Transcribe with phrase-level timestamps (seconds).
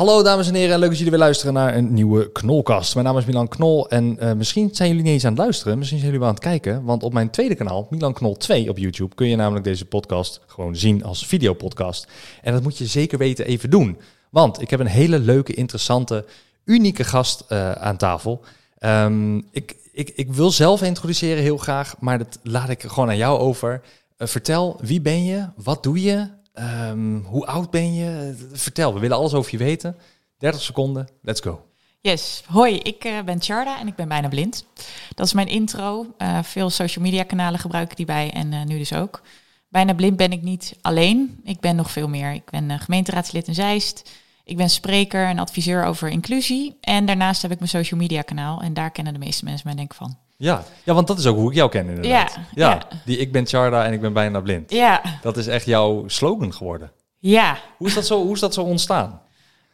[0.00, 2.94] Hallo dames en heren, leuk dat jullie weer luisteren naar een nieuwe Knolkast.
[2.94, 5.78] Mijn naam is Milan Knol en uh, misschien zijn jullie niet eens aan het luisteren,
[5.78, 6.84] misschien zijn jullie aan het kijken.
[6.84, 10.40] Want op mijn tweede kanaal, Milan Knol 2 op YouTube, kun je namelijk deze podcast
[10.46, 12.06] gewoon zien als videopodcast.
[12.42, 13.98] En dat moet je zeker weten even doen.
[14.30, 16.24] Want ik heb een hele leuke, interessante,
[16.64, 18.44] unieke gast uh, aan tafel.
[18.78, 23.16] Um, ik, ik, ik wil zelf introduceren heel graag, maar dat laat ik gewoon aan
[23.16, 23.82] jou over.
[24.18, 25.46] Uh, vertel, wie ben je?
[25.56, 26.38] Wat doe je?
[26.60, 28.34] Um, hoe oud ben je?
[28.52, 29.96] Vertel, we willen alles over je weten.
[30.38, 31.64] 30 seconden, let's go.
[32.00, 34.66] Yes, hoi, ik uh, ben Charda en ik ben bijna blind.
[35.14, 36.06] Dat is mijn intro.
[36.18, 39.22] Uh, veel social media kanalen gebruik ik die bij en uh, nu dus ook.
[39.68, 42.32] Bijna blind ben ik niet alleen, ik ben nog veel meer.
[42.32, 44.10] Ik ben gemeenteraadslid in Zeist.
[44.44, 46.76] Ik ben spreker en adviseur over inclusie.
[46.80, 49.76] En daarnaast heb ik mijn social media kanaal en daar kennen de meeste mensen mij
[49.76, 50.18] denk ik van.
[50.40, 52.34] Ja, ja, want dat is ook hoe ik jou ken inderdaad.
[52.34, 52.98] Ja, ja, ja.
[53.04, 54.72] die ik ben Charda en ik ben bijna blind.
[54.72, 55.02] Ja.
[55.22, 56.92] Dat is echt jouw slogan geworden.
[57.18, 57.58] Ja.
[57.76, 59.20] Hoe is dat zo, hoe is dat zo ontstaan?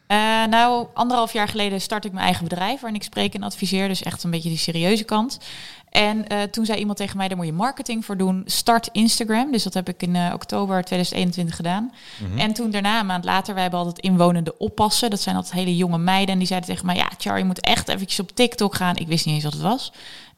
[0.08, 3.88] Uh, nou, anderhalf jaar geleden start ik mijn eigen bedrijf waarin ik spreek en adviseer.
[3.88, 5.38] Dus echt een beetje die serieuze kant.
[5.90, 8.42] En uh, toen zei iemand tegen mij, daar moet je marketing voor doen.
[8.46, 9.52] Start Instagram.
[9.52, 11.92] Dus dat heb ik in uh, oktober 2021 gedaan.
[12.18, 12.38] Mhm.
[12.38, 15.10] En toen daarna, een maand later, wij hebben altijd inwonende oppassen.
[15.10, 16.32] Dat zijn altijd hele jonge meiden.
[16.32, 18.96] En die zeiden tegen mij, ja, Char, je moet echt eventjes op TikTok gaan.
[18.96, 19.92] Ik wist niet eens wat het was.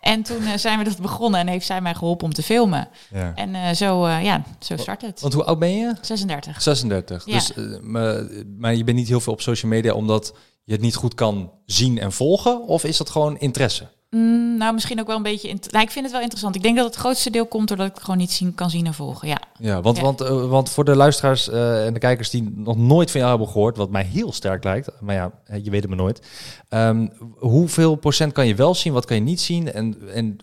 [0.09, 2.89] En toen uh, zijn we dat begonnen en heeft zij mij geholpen om te filmen.
[3.12, 3.33] Ja.
[3.34, 5.20] En uh, zo, uh, ja, zo start het.
[5.20, 5.95] Want hoe oud ben je?
[6.01, 6.62] 36.
[6.62, 7.27] 36.
[7.27, 7.33] Ja.
[7.33, 8.23] Dus, maar,
[8.59, 11.53] maar je bent niet heel veel op social media omdat je het niet goed kan
[11.67, 12.67] zien en volgen?
[12.67, 13.89] Of is dat gewoon interesse?
[14.11, 15.48] Mm, nou, misschien ook wel een beetje.
[15.48, 16.55] Nou, ik vind het wel interessant.
[16.55, 18.87] Ik denk dat het grootste deel komt doordat ik het gewoon niet zien, kan zien
[18.87, 19.28] en volgen.
[19.28, 20.03] Ja, ja want, Ja.
[20.03, 23.33] Want, uh, want voor de luisteraars uh, en de kijkers die nog nooit van jou
[23.33, 26.23] hebben gehoord, wat mij heel sterk lijkt, maar ja, je weet het maar nooit.
[26.70, 29.73] Um, hoeveel procent kan je wel zien, wat kan je niet zien?
[29.73, 30.36] En, en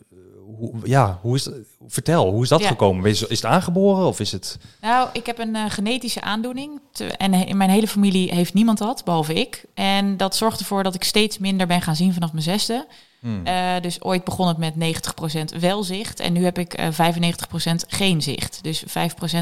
[0.58, 1.49] hoe, ja, hoe is?
[1.88, 2.67] Vertel, hoe is dat Ja.
[2.67, 3.09] gekomen?
[3.09, 4.58] Is, is het aangeboren of is het?
[4.81, 6.81] Nou, ik heb een uh, genetische aandoening.
[6.91, 9.66] Te, en in mijn hele familie heeft niemand dat, behalve ik.
[9.73, 12.88] En dat zorgt ervoor dat ik steeds minder ben gaan zien vanaf mijn zesde.
[13.25, 13.47] Hmm.
[13.47, 14.73] Uh, dus ooit begon het met
[15.55, 16.19] 90% wel zicht.
[16.19, 16.89] En nu heb ik uh, 95%
[17.87, 18.59] geen zicht.
[18.63, 18.89] Dus 5%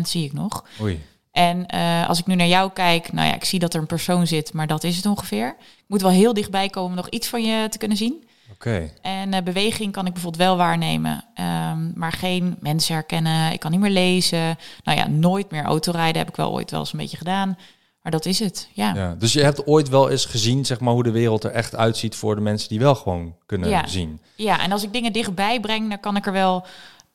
[0.03, 0.65] zie ik nog.
[0.81, 1.01] Oei.
[1.31, 3.85] En uh, als ik nu naar jou kijk, nou ja, ik zie dat er een
[3.85, 5.47] persoon zit, maar dat is het ongeveer.
[5.59, 8.23] Ik moet wel heel dichtbij komen om nog iets van je te kunnen zien.
[8.51, 8.67] Oké.
[8.67, 8.93] Okay.
[9.01, 11.25] En beweging kan ik bijvoorbeeld wel waarnemen,
[11.71, 13.51] um, maar geen mensen herkennen.
[13.51, 14.57] Ik kan niet meer lezen.
[14.83, 17.57] Nou ja, nooit meer autorijden heb ik wel ooit wel eens een beetje gedaan.
[18.03, 18.93] Maar dat is het, ja.
[18.95, 19.15] ja.
[19.19, 22.15] Dus je hebt ooit wel eens gezien, zeg maar, hoe de wereld er echt uitziet
[22.15, 23.87] voor de mensen die wel gewoon kunnen ja.
[23.87, 24.19] zien.
[24.35, 26.65] Ja, en als ik dingen dichtbij breng, dan kan ik er wel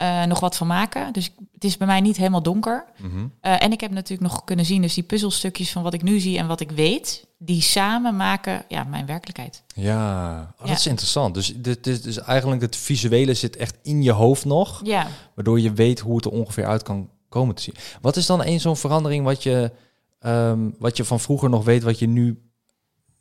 [0.02, 1.12] uh, nog wat van maken.
[1.12, 2.84] Dus het is bij mij niet helemaal donker.
[2.96, 3.32] Mm -hmm.
[3.42, 6.20] uh, en ik heb natuurlijk nog kunnen zien, dus die puzzelstukjes van wat ik nu
[6.20, 9.62] zie en wat ik weet, die samen maken ja, mijn werkelijkheid.
[9.74, 10.74] Ja, oh, dat Ja.
[10.74, 11.34] is interessant.
[11.34, 15.60] Dus, dit is, dus eigenlijk het visuele zit echt in je hoofd nog, Ja, waardoor
[15.60, 17.74] je weet hoe het er ongeveer uit kan komen te zien.
[18.00, 19.72] Wat is dan een zo'n verandering wat je,
[20.20, 22.42] um, wat je van vroeger nog weet, wat je nu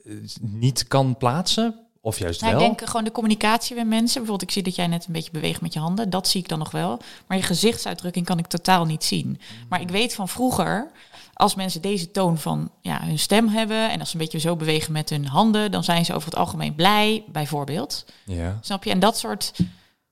[0.04, 1.88] uh, niet kan plaatsen?
[2.02, 2.62] Of juist nou, wel?
[2.62, 4.22] ik denk gewoon de communicatie met mensen.
[4.22, 6.10] Bijvoorbeeld, ik zie dat jij net een beetje beweegt met je handen.
[6.10, 7.00] Dat zie ik dan nog wel.
[7.28, 9.40] Maar je gezichtsuitdrukking kan ik totaal niet zien.
[9.70, 10.92] Maar ik weet van vroeger,
[11.34, 13.90] als mensen deze toon van ja, hun stem hebben...
[13.90, 15.72] en als ze een beetje zo bewegen met hun handen...
[15.72, 18.06] dan zijn ze over het algemeen blij, bijvoorbeeld.
[18.26, 18.58] Ja.
[18.62, 18.90] Snap je?
[18.90, 19.54] En dat soort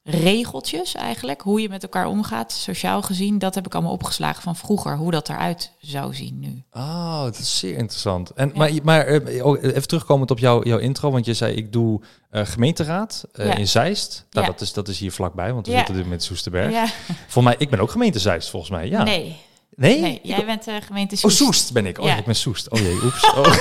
[0.07, 3.39] regeltjes eigenlijk, hoe je met elkaar omgaat, sociaal gezien...
[3.39, 6.63] dat heb ik allemaal opgeslagen van vroeger, hoe dat eruit zou zien nu.
[6.71, 8.29] Oh, dat is zeer interessant.
[8.29, 8.53] En, Ja.
[8.57, 12.01] Maar, maar eh, oh, even terugkomend op jouw, jouw intro, want je zei ik doe
[12.29, 13.55] eh, gemeenteraad eh, Ja.
[13.55, 14.25] in Zeist.
[14.29, 14.51] Nou, Ja.
[14.51, 16.71] dat, is, dat is hier vlakbij, want we zitten nu met Soesterberg.
[16.71, 16.87] Ja.
[17.27, 18.89] Voor mij, ik ben ook gemeente Zeist volgens mij.
[18.89, 19.03] Ja.
[19.03, 19.35] Nee,
[19.75, 19.99] Nee?
[20.01, 21.37] nee, Ik- jij bent uh, gemeente Oh, Soest.
[21.37, 21.99] Soest ben ik.
[21.99, 22.17] Oh, Ja.
[22.17, 22.69] ik ben Soest.
[22.69, 23.23] Oh jee, oeps.
[23.35, 23.53] Oh,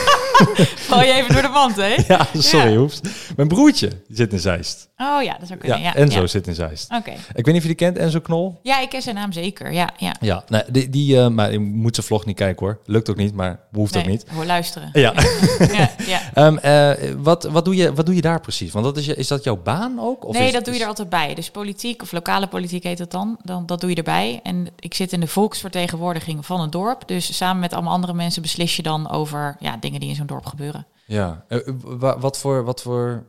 [0.76, 1.94] Val je even door de wand, hè?
[2.14, 2.78] ja, sorry, Ja.
[2.78, 3.00] oeps.
[3.36, 4.88] Mijn broertje zit in Zeist.
[4.96, 5.80] Oh ja, dat zou kunnen.
[5.80, 6.90] Ja, Enzo zit in Zeist.
[6.92, 7.10] Oké.
[7.10, 8.58] Ik weet niet of je die kent, Enzo Knol.
[8.62, 9.72] Ja, ik ken zijn naam zeker.
[9.72, 10.14] Ja, ja.
[10.20, 12.80] Ja, nee, die, die eh, maar je moet zijn vlog niet kijken hoor.
[12.84, 14.24] Lukt ook niet, maar behoeft ook niet.
[14.34, 14.90] Hoor luisteren.
[14.92, 15.12] Ja.
[15.72, 16.20] ja, ja.
[16.34, 18.72] Ehm, eh, wat, wat, doe je, wat doe je daar precies?
[18.72, 20.24] Want dat is, je, is dat jouw baan ook?
[20.26, 21.34] Of nee, is, dat doe je er altijd bij.
[21.34, 23.36] Dus politiek of lokale politiek heet het dan.
[23.42, 23.66] dan.
[23.66, 24.40] Dat doe je erbij.
[24.42, 26.02] En ik zit in de volksvertegenwoordiging
[26.44, 27.08] van het dorp.
[27.08, 30.26] Dus samen met allemaal andere mensen beslis je dan over ja, dingen die in zo'n
[30.26, 30.86] dorp gebeuren.
[31.06, 33.24] Ja, Eh, wa- wat, voor, wat voor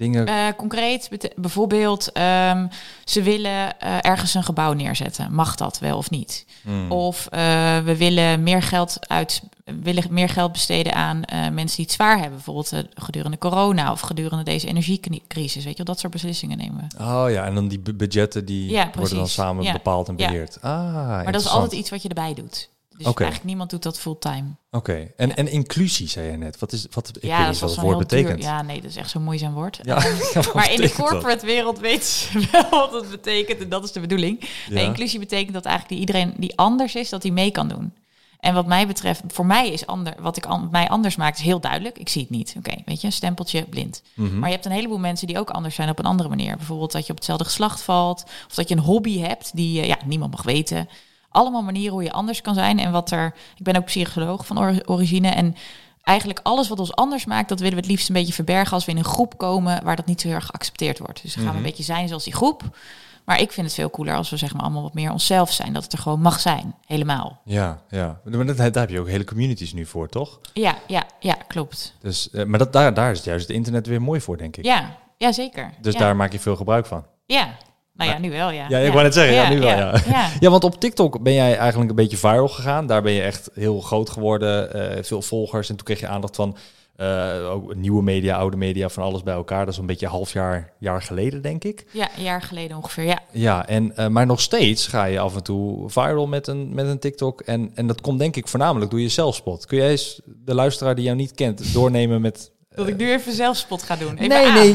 [0.00, 0.26] dingen?
[0.26, 2.66] Eh, concreet, bijvoorbeeld, ehm,
[3.04, 5.32] ze willen eh, ergens een gebouw neerzetten.
[5.34, 6.46] Mag dat wel of niet?
[6.62, 6.90] Hmm.
[6.92, 7.40] Of eh,
[7.78, 11.20] we willen meer geld uit, willen meer geld besteden aan
[11.52, 12.34] mensen die het zwaar hebben.
[12.34, 15.64] Bijvoorbeeld gedurende corona of gedurende deze energiecrisis.
[15.64, 17.04] Weet je, wel, dat soort beslissingen nemen we.
[17.04, 19.72] Oh ja, en dan die bu- budgetten die Ja, worden dan samen Ja.
[19.72, 20.26] bepaald en Ja.
[20.28, 20.58] beheerd.
[20.60, 22.68] Ah, Maar dat is altijd iets wat je erbij doet.
[23.04, 24.44] Dus eigenlijk niemand doet dat fulltime.
[24.70, 26.58] Oké, en, en inclusie zei je net.
[26.58, 28.22] Wat is, wat, ik ja, dat is wat het woord heel duur.
[28.22, 28.42] betekent.
[28.42, 29.78] Ja, nee, dat is echt zo'n moeizaam woord.
[29.82, 29.94] Ja,
[30.54, 31.08] maar in de betekent dat?
[31.08, 33.60] corporate wereld weet ze wel wat het betekent.
[33.60, 34.48] En dat is de bedoeling.
[34.70, 37.92] Nee, inclusie betekent dat eigenlijk die iedereen die anders is, dat hij mee kan doen.
[38.40, 41.44] En wat mij betreft, voor mij is ander, wat ik an, mij anders maakt, is
[41.44, 41.98] heel duidelijk.
[41.98, 42.54] Ik zie het niet.
[42.58, 44.02] Oké, weet je, een stempeltje blind.
[44.14, 44.38] Mhm.
[44.38, 46.56] Maar je hebt een heleboel mensen die ook anders zijn op een andere manier.
[46.56, 48.24] Bijvoorbeeld dat je op hetzelfde geslacht valt.
[48.48, 50.88] Of dat je een hobby hebt die eh, ja, niemand mag weten.
[51.30, 52.78] Allemaal manieren hoe je anders kan zijn.
[52.78, 53.34] En wat er.
[53.56, 55.28] Ik ben ook psycholoog van or- origine.
[55.28, 55.54] En
[56.02, 58.84] eigenlijk alles wat ons anders maakt, dat willen we het liefst een beetje verbergen als
[58.84, 61.22] we in een groep komen waar dat niet zo heel erg geaccepteerd wordt.
[61.22, 61.64] Dus dan gaan we Mhm.
[61.66, 62.62] een beetje zijn zoals die groep.
[63.24, 65.72] Maar ik vind het veel cooler als we zeg maar allemaal wat meer onszelf zijn.
[65.72, 66.74] Dat het er gewoon mag zijn.
[66.86, 67.40] Helemaal.
[67.44, 68.20] Ja, ja.
[68.24, 70.40] Maar dat, daar heb je ook hele communities nu voor, toch?
[70.52, 71.94] Ja, ja, ja, klopt.
[72.00, 74.56] Dus, eh, maar dat, daar, daar is het juist het internet weer mooi voor, denk
[74.56, 74.64] ik.
[74.64, 75.70] Ja, ja zeker.
[75.80, 75.98] Dus ja.
[75.98, 77.04] daar maak je veel gebruik van.
[77.26, 77.48] Ja.
[78.00, 78.66] Nou ja, nu wel, ja.
[78.68, 79.94] Ja, ik wou net zeggen, ja, nu wel, ja.
[80.08, 80.28] ja.
[80.40, 82.86] Ja, want op TikTok ben jij eigenlijk een beetje viral gegaan.
[82.86, 85.68] Daar ben je echt heel groot geworden, eh, veel volgers.
[85.68, 86.56] En toen kreeg je aandacht van
[87.00, 89.64] eh, ook nieuwe media, oude media, van alles bij elkaar.
[89.64, 91.84] Dat is een beetje een half jaar, jaar geleden, denk ik.
[91.92, 93.18] Ja, een jaar geleden ongeveer, ja.
[93.32, 96.86] Ja, en, eh, maar nog steeds ga je af en toe viral met een, met
[96.86, 97.40] een TikTok.
[97.40, 99.66] En, en dat komt denk ik voornamelijk door je zelfspot.
[99.66, 102.50] Kun jij eens de luisteraar die jou niet kent doornemen met...
[102.74, 104.14] Dat ik nu even zelfspot ga doen.
[104.16, 104.72] Even nee, aan, nee,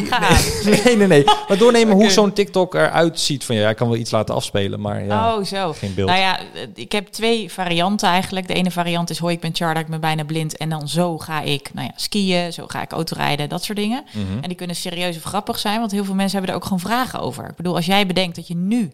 [0.63, 1.24] nee, nee, nee, nee.
[1.47, 2.13] Maar doornemen hoe Oké.
[2.13, 3.44] zo'n TikTok eruit ziet.
[3.45, 5.74] Van ja, hij kan wel iets laten afspelen, maar ja, Oh, zo.
[5.74, 6.07] geen beeld.
[6.09, 8.47] Nou ja, eh, ik heb twee varianten eigenlijk.
[8.47, 10.57] De ene variant is, hoi, ik ben Charda, ik ben bijna blind.
[10.57, 14.03] En dan zo ga ik nou ja, skiën, zo ga ik autorijden, dat soort dingen.
[14.12, 14.33] Mhm.
[14.41, 16.80] En die kunnen serieus of grappig zijn, want heel veel mensen hebben er ook gewoon
[16.80, 17.50] vragen over.
[17.50, 18.91] Ik bedoel, als jij bedenkt dat je nu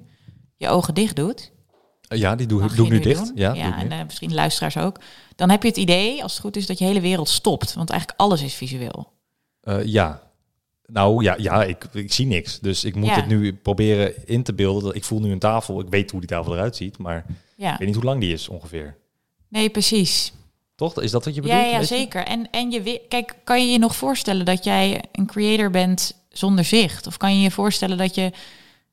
[0.58, 1.52] je ogen dicht doet,
[2.18, 3.26] Ja, die doe, ik nu dicht.
[3.26, 3.32] doen.
[3.36, 5.00] Ja, ja en eh, misschien luisteraars ook.
[5.36, 7.74] Dan heb je het idee, als het goed is, dat je hele wereld stopt.
[7.74, 9.12] Want eigenlijk alles is visueel.
[9.62, 10.22] Eh, ja.
[10.86, 12.60] Nou ja, ja ik, ik zie niks.
[12.60, 13.16] Dus ik moet Ja.
[13.16, 14.96] het nu proberen in te beelden.
[14.96, 15.80] Ik voel nu een tafel.
[15.80, 17.26] Ik weet hoe die tafel eruit ziet, maar
[17.56, 18.98] Ja, ik weet niet hoe lang die is ongeveer.
[19.48, 20.34] nee, precies.
[20.76, 21.02] Toch?
[21.02, 21.60] Is dat wat je bedoelt?
[21.60, 22.26] Ja, ja zeker.
[22.26, 26.66] En, en je, kijk, kan je je nog voorstellen dat jij een creator bent zonder
[26.66, 27.08] zicht?
[27.08, 28.32] Of kan je je voorstellen dat je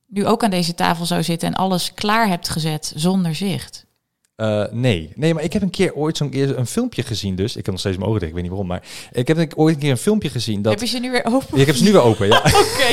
[0.09, 3.87] nu ook aan deze tafel zou zitten en alles klaar hebt gezet zonder zicht?
[4.37, 5.13] Eh, nee.
[5.15, 7.35] nee, maar ik heb een keer ooit zo'n keer een filmpje gezien.
[7.35, 8.31] Dus ik heb nog steeds mijn ogen dicht.
[8.33, 8.83] Ik weet niet waarom, maar
[9.13, 10.73] ik heb ooit een keer een filmpje gezien dat.
[10.73, 11.47] Heb je ze nu weer open?
[11.57, 12.27] Ja, ik heb ze nu weer open.
[12.29, 12.87] Ja, Oké.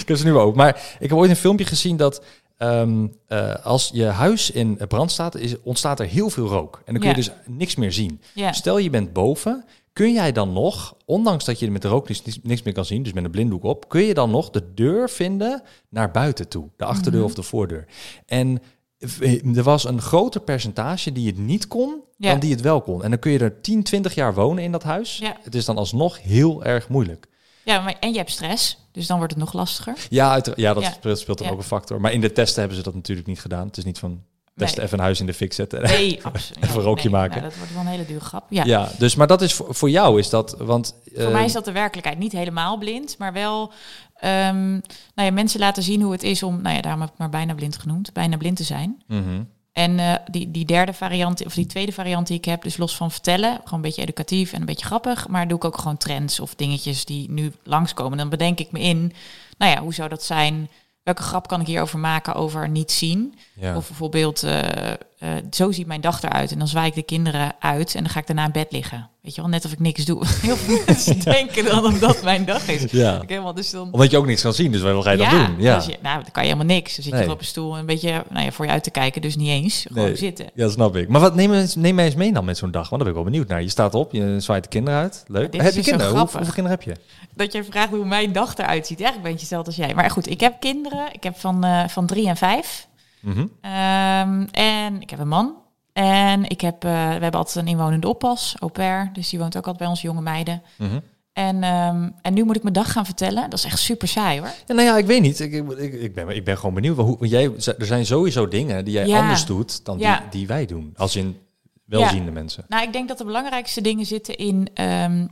[0.00, 0.56] ik heb ze nu weer open.
[0.56, 2.22] Maar ik heb ooit een filmpje gezien dat
[2.56, 6.82] ehm, eh, als je huis in brand staat, is, ontstaat er heel veel rook.
[6.84, 7.22] En dan kun je Ja.
[7.22, 8.20] dus niks meer zien.
[8.34, 8.52] Ja.
[8.52, 9.64] Stel je bent boven,
[9.96, 12.08] kun jij dan nog, ondanks dat je met de rook
[12.42, 15.10] niks, meer kan zien, dus met een blinddoek op, kun je dan nog de deur
[15.10, 17.28] vinden naar buiten toe, de achterdeur Mhm.
[17.30, 17.84] of de voordeur.
[18.26, 18.62] En
[18.98, 22.30] v- er was een groter percentage die het niet kon Ja.
[22.30, 23.02] dan die het wel kon.
[23.04, 25.18] En dan kun je er 10, 20 jaar wonen in dat huis.
[25.18, 25.36] Ja.
[25.42, 27.26] Het is dan alsnog heel erg moeilijk.
[27.64, 29.94] Ja, maar, en je hebt stress, dus dan wordt het nog lastiger.
[30.08, 31.14] Ja, ja dat Ja.
[31.14, 31.50] speelt, Ja.
[31.50, 32.00] ook een factor.
[32.00, 33.66] Maar in de testen hebben ze dat natuurlijk niet gedaan.
[33.66, 34.22] Het is niet van
[34.56, 34.80] Nee.
[34.80, 35.82] even een huis in de fik zetten.
[35.82, 36.64] Nee, absoluut.
[36.64, 37.36] Even een rookje nee, maken.
[37.40, 38.46] Nou, dat wordt wel een hele dure grap.
[38.50, 38.64] Ja.
[38.64, 38.88] Ja.
[38.98, 41.64] dus maar dat is voor, voor jou is dat, want Voor eh, mij is dat
[41.64, 42.18] de werkelijkheid.
[42.18, 43.72] Niet helemaal blind, maar wel
[44.16, 44.80] ehm, nou
[45.14, 47.54] ja, mensen laten zien hoe het is om, nou ja, daarom heb ik maar bijna
[47.54, 49.02] blind genoemd, bijna blind te zijn.
[49.06, 49.42] mhm.
[49.72, 52.96] En eh, die, die derde variant, of die tweede variant die ik heb, dus los
[52.96, 55.96] van vertellen, gewoon een beetje educatief en een beetje grappig, maar doe ik ook gewoon
[55.96, 58.18] trends of dingetjes die nu langskomen.
[58.18, 59.12] Dan bedenk ik me in,
[59.58, 60.70] nou ja, hoe zou dat zijn?
[61.06, 63.38] Welke grap kan ik hierover maken over niet zien?
[63.54, 63.76] ja.
[63.76, 64.92] Of bijvoorbeeld, eh,
[65.26, 66.52] eh, zo ziet mijn dag eruit.
[66.52, 69.08] En dan zwaai ik de kinderen uit en dan ga ik daarna in bed liggen.
[69.22, 70.22] Weet je wel, net of ik niks doe.
[70.42, 72.90] Heel veel mensen denken dan dat dat mijn dag is.
[72.90, 73.22] ja.
[73.22, 73.88] Ik helemaal, dus dan...
[73.92, 75.54] Omdat je ook niks kan zien, dus wat ga je dan doen?
[75.58, 75.76] Ja.
[75.76, 76.94] dus je- nou, dan kan je helemaal niks.
[76.94, 77.30] Dan zit je Nee.
[77.30, 79.20] op een stoel een beetje nou ja, voor je uit te kijken.
[79.22, 80.16] Dus niet eens, gewoon Nee.
[80.16, 80.46] zitten.
[80.54, 81.08] ja, snap ik.
[81.08, 83.20] Maar wat, neem, eens- neem mij eens mee dan met zo'n dag, want daar ben
[83.20, 83.62] ik wel benieuwd naar.
[83.62, 85.24] Je staat op, je zwaait de kinderen uit.
[85.26, 85.42] Leuk.
[85.42, 86.10] heb je dus kinderen?
[86.12, 86.94] Hoe, hoeveel kinderen heb je?
[87.34, 89.00] Dat je vraagt hoe mijn dag eruit ziet.
[89.00, 89.94] Eigenlijk ben je hetzelfde als jij.
[89.94, 91.06] Maar goed, ik heb kinderen.
[91.12, 92.86] Ik heb van, eh, van drie en vijf.
[93.20, 93.46] Mhm.
[93.60, 95.54] Ehm, en ik heb een man.
[95.92, 99.10] En ik heb, eh, we hebben altijd een inwonende oppas, au pair.
[99.12, 100.62] Dus die woont ook altijd bij ons, jonge meiden.
[100.78, 100.98] Mhm.
[101.32, 103.50] En, ehm, en nu moet ik mijn dag gaan vertellen.
[103.50, 104.50] Dat is echt super saai hoor.
[104.66, 105.40] Ja, nou ja, ik weet niet.
[105.40, 106.96] Ik, ik, ben, ik ben gewoon benieuwd.
[106.96, 107.44] Hoe, jij,
[107.78, 109.20] er zijn sowieso dingen die jij Ja.
[109.20, 110.18] anders doet dan Ja.
[110.20, 110.92] die, die wij doen.
[110.96, 111.38] Als in
[111.84, 112.64] welziende mensen.
[112.68, 115.26] Nou, ik denk dat de belangrijkste dingen zitten in ehm,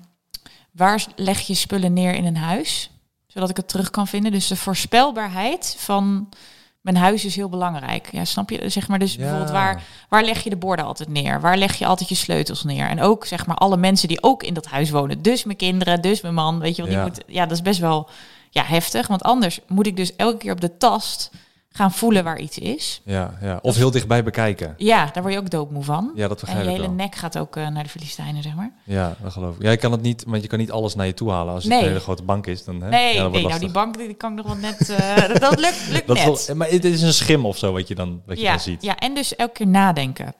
[0.72, 2.90] waar leg je spullen neer in een huis,
[3.26, 4.32] zodat ik het terug kan vinden.
[4.32, 6.28] Dus de voorspelbaarheid van
[6.84, 8.08] mijn huis is heel belangrijk.
[8.12, 8.68] Ja, snap je?
[8.68, 9.18] Zeg maar dus Ja.
[9.18, 11.40] bijvoorbeeld waar, waar leg je de borden altijd neer?
[11.40, 12.88] Waar leg je altijd je sleutels neer?
[12.88, 15.22] En ook zeg maar alle mensen die ook in dat huis wonen.
[15.22, 16.58] Dus mijn kinderen, dus mijn man.
[16.58, 17.06] Weet je wel, die Ja.
[17.06, 18.08] moet, ja, dat is best wel
[18.50, 19.06] ja, heftig.
[19.06, 21.30] Want anders moet ik dus elke keer op de tast
[21.76, 23.00] gaan voelen waar iets is.
[23.04, 23.58] Ja, ja.
[23.62, 24.74] Of heel dichtbij bekijken.
[24.76, 26.12] Ja, daar word je ook doodmoe van.
[26.14, 26.96] Ja, dat En begrijp je ik hele wel.
[26.96, 28.72] nek gaat ook eh, naar de Filistijnen, zeg maar.
[28.84, 29.62] Ja, dat geloof ik.
[29.62, 31.54] Ja, je kan het niet, want je kan niet alles naar je toe halen.
[31.54, 31.82] Als het Nee.
[31.82, 32.88] een hele grote bank is, dan hè?
[32.88, 34.88] Nee, ja, nou die bank die kan ik nog wel net...
[34.90, 36.46] eh, dat, dat lukt, lukt Dat net.
[36.46, 38.60] wel- maar het is een schim of zo wat je dan, wat je ja, dan
[38.60, 38.82] ziet.
[38.82, 40.34] ja, en dus elke keer nadenken.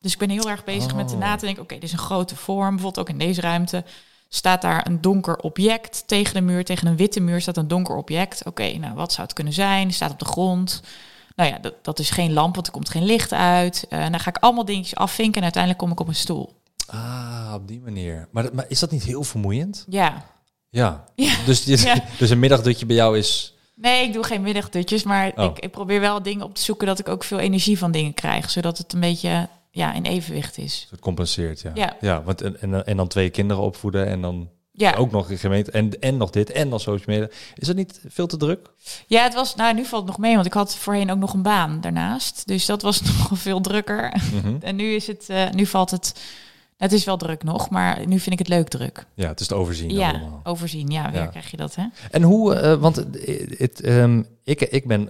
[0.00, 1.20] Dus ik ben heel erg bezig met de Oh.
[1.20, 1.62] na te denken...
[1.62, 3.84] oké, dit is een grote vorm, bijvoorbeeld ook in deze ruimte...
[4.32, 6.64] staat daar een donker object tegen de muur.
[6.64, 8.46] Tegen een witte muur staat een donker object.
[8.46, 9.92] Oké, nou, wat zou het kunnen zijn?
[9.92, 10.82] Staat op de grond.
[11.36, 13.86] Nou ja, dat, dat is geen lamp, want er komt geen licht uit.
[13.88, 16.58] Eh, en dan ga ik allemaal dingetjes afvinken en uiteindelijk kom ik op een stoel.
[16.86, 18.28] Ah, op die manier.
[18.30, 19.84] Maar, is dat niet heel vermoeiend?
[19.88, 20.24] Ja.
[20.68, 21.04] Ja.
[21.14, 21.34] Ja.
[21.46, 21.94] Dus, dit- Ja.
[22.18, 23.54] dus een middagdutje bij jou is...
[23.74, 25.44] Nee, ik doe geen middagdutjes, maar Oh.
[25.44, 28.14] ik, ik probeer wel dingen op te zoeken dat ik ook veel energie van dingen
[28.14, 28.50] krijg.
[28.50, 30.86] Zodat het een beetje ja, in evenwicht is.
[30.90, 31.70] Het compenseert, ja.
[31.74, 31.96] Ja.
[32.00, 35.38] ja want en, en, en dan twee kinderen opvoeden en dan Ja, ook nog een
[35.38, 37.34] gemeente en, en nog dit en nog social media.
[37.54, 38.70] Is dat niet veel te druk?
[39.06, 41.32] ja het was, nou nu valt het nog mee, want ik had voorheen ook nog
[41.34, 42.46] een baan daarnaast.
[42.46, 44.22] Dus dat was nog veel drukker.
[44.32, 44.54] Mhm.
[44.60, 46.20] En nu is het, eh, nu valt het,
[46.76, 49.06] het is wel druk nog, maar nu vind ik het leuk druk.
[49.14, 50.40] Ja, het is te overzien Ja, allemaal.
[50.44, 50.88] overzien.
[50.88, 51.26] Ja, weer Ja.
[51.26, 51.84] krijg je dat, hè?
[52.10, 52.96] En hoe, eh, want
[53.58, 55.00] het, ehm, ik, ik ben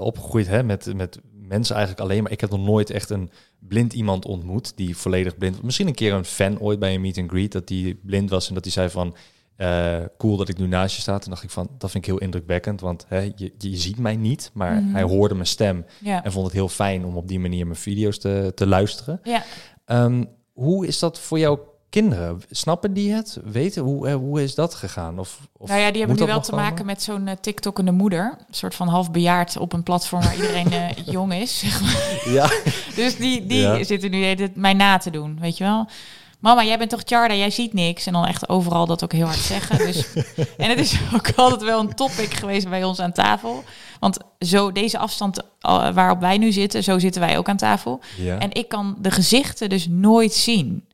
[0.00, 3.92] opgegroeid hè, met, met mensen eigenlijk alleen, maar ik heb nog nooit echt een blind
[3.92, 5.64] iemand ontmoet die volledig blind was.
[5.64, 8.48] Misschien een keer een fan ooit bij een meet and greet dat die blind was
[8.48, 9.16] en dat hij zei van
[9.56, 11.18] eh, cool dat ik nu naast je sta.
[11.18, 14.16] Toen dacht ik van dat vind ik heel indrukwekkend, want hè, je, je ziet mij
[14.16, 14.92] niet, maar Mhm.
[14.94, 16.24] hij hoorde mijn stem Ja.
[16.24, 19.20] en vond het heel fijn om op die manier mijn video's te, te luisteren.
[19.22, 19.44] Ja.
[19.84, 22.42] Ehm, hoe is dat voor jouw kinderen?
[22.50, 23.38] Snappen die het?
[23.44, 25.18] Weten hoe, eh, hoe is dat gegaan?
[25.18, 26.64] Of, of nou ja, die hebben nu wel te komen?
[26.64, 28.34] maken met zo'n eh, TikTokkende moeder.
[28.48, 31.58] Een soort van half bejaard op een platform waar iedereen eh, jong is.
[31.58, 32.32] zeg maar.
[32.32, 32.50] Ja.
[32.94, 33.84] Dus die, die Ja.
[33.84, 35.86] zitten nu tijd mij na te doen, weet je wel.
[36.38, 38.06] Mama, jij bent toch Charda, jij ziet niks.
[38.06, 39.78] En dan echt overal dat ook heel hard zeggen.
[39.78, 40.08] Dus,
[40.56, 43.64] en het is ook altijd wel een topic geweest bij ons aan tafel.
[44.00, 45.40] Want zo deze afstand
[45.94, 48.00] waarop wij nu zitten, zo zitten wij ook aan tafel.
[48.16, 48.38] ja.
[48.38, 50.84] En ik kan de gezichten dus nooit zien.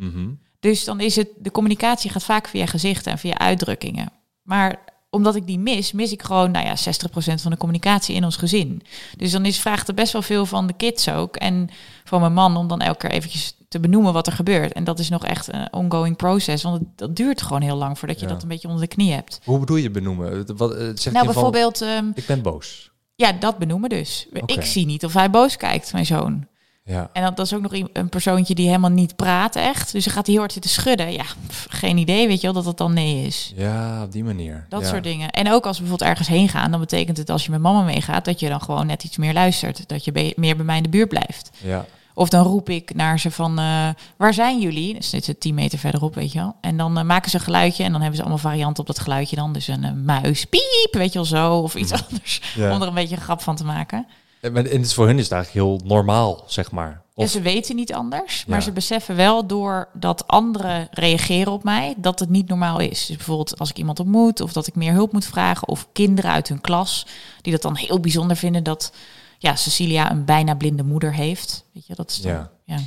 [0.00, 0.28] Mhm.
[0.60, 4.12] Dus dan is het, de communicatie gaat vaak via gezichten en via uitdrukkingen.
[4.42, 4.78] Maar
[5.10, 8.36] omdat ik die mis, mis ik gewoon, nou ja, 60% van de communicatie in ons
[8.36, 8.82] gezin.
[9.16, 11.36] Dus dan is, vraagt er best wel veel van de kids ook.
[11.36, 11.68] En
[12.04, 14.72] van mijn man om dan elke keer eventjes te benoemen wat er gebeurt.
[14.72, 16.62] En dat is nog echt een ongoing process.
[16.62, 18.32] Want het, dat duurt gewoon heel lang voordat je Ja.
[18.32, 19.40] dat een beetje onder de knie hebt.
[19.44, 20.56] Hoe bedoel je benoemen?
[20.56, 22.90] Wat, eh, zeg nou, je van, bijvoorbeeld, ehm, ik ben boos.
[23.14, 24.26] ja, dat benoemen dus.
[24.46, 26.46] Ik zie niet of hij boos kijkt, mijn zoon.
[26.90, 27.10] Ja.
[27.12, 29.92] En dan, dat is ook nog een persoontje die helemaal niet praat echt.
[29.92, 31.12] Dus dan gaat heel hard zitten schudden.
[31.12, 33.52] Ja, pff, geen idee, weet je wel, dat het dan nee is.
[33.56, 34.66] ja, op die manier.
[34.68, 34.88] Dat ja.
[34.88, 35.30] soort dingen.
[35.30, 37.82] En ook als we bijvoorbeeld ergens heen gaan, dan betekent het als je met mama
[37.82, 39.88] meegaat, dat je dan gewoon net iets meer luistert.
[39.88, 41.50] Dat je be- meer bij mij in de buurt blijft.
[41.62, 41.84] Ja.
[42.14, 44.94] Of dan roep ik naar ze van, eh, waar zijn jullie?
[44.94, 46.54] Dus dit is 10 meter verderop, weet je wel.
[46.60, 48.98] En dan eh, maken ze een geluidje en dan hebben ze allemaal varianten op dat
[48.98, 49.52] geluidje dan.
[49.52, 51.54] Dus een eh, muis, piep, weet je wel zo.
[51.54, 52.62] Of iets anders, Mm.
[52.62, 52.74] Ja.
[52.74, 54.06] om er een beetje een grap van te maken.
[54.40, 57.02] En is voor hun is het eigenlijk heel normaal, zeg maar.
[57.14, 58.64] Ja, ze weten niet anders, maar Ja.
[58.64, 63.06] ze beseffen wel doordat anderen reageren op mij, dat het niet normaal is.
[63.06, 66.30] Dus bijvoorbeeld als ik iemand ontmoet of dat ik meer hulp moet vragen of kinderen
[66.30, 67.06] uit hun klas
[67.40, 68.92] die dat dan heel bijzonder vinden dat
[69.38, 71.64] ja, Cecilia een bijna blinde moeder heeft.
[71.72, 72.50] Weet je, dat is dan, Ja.
[72.64, 72.78] ja.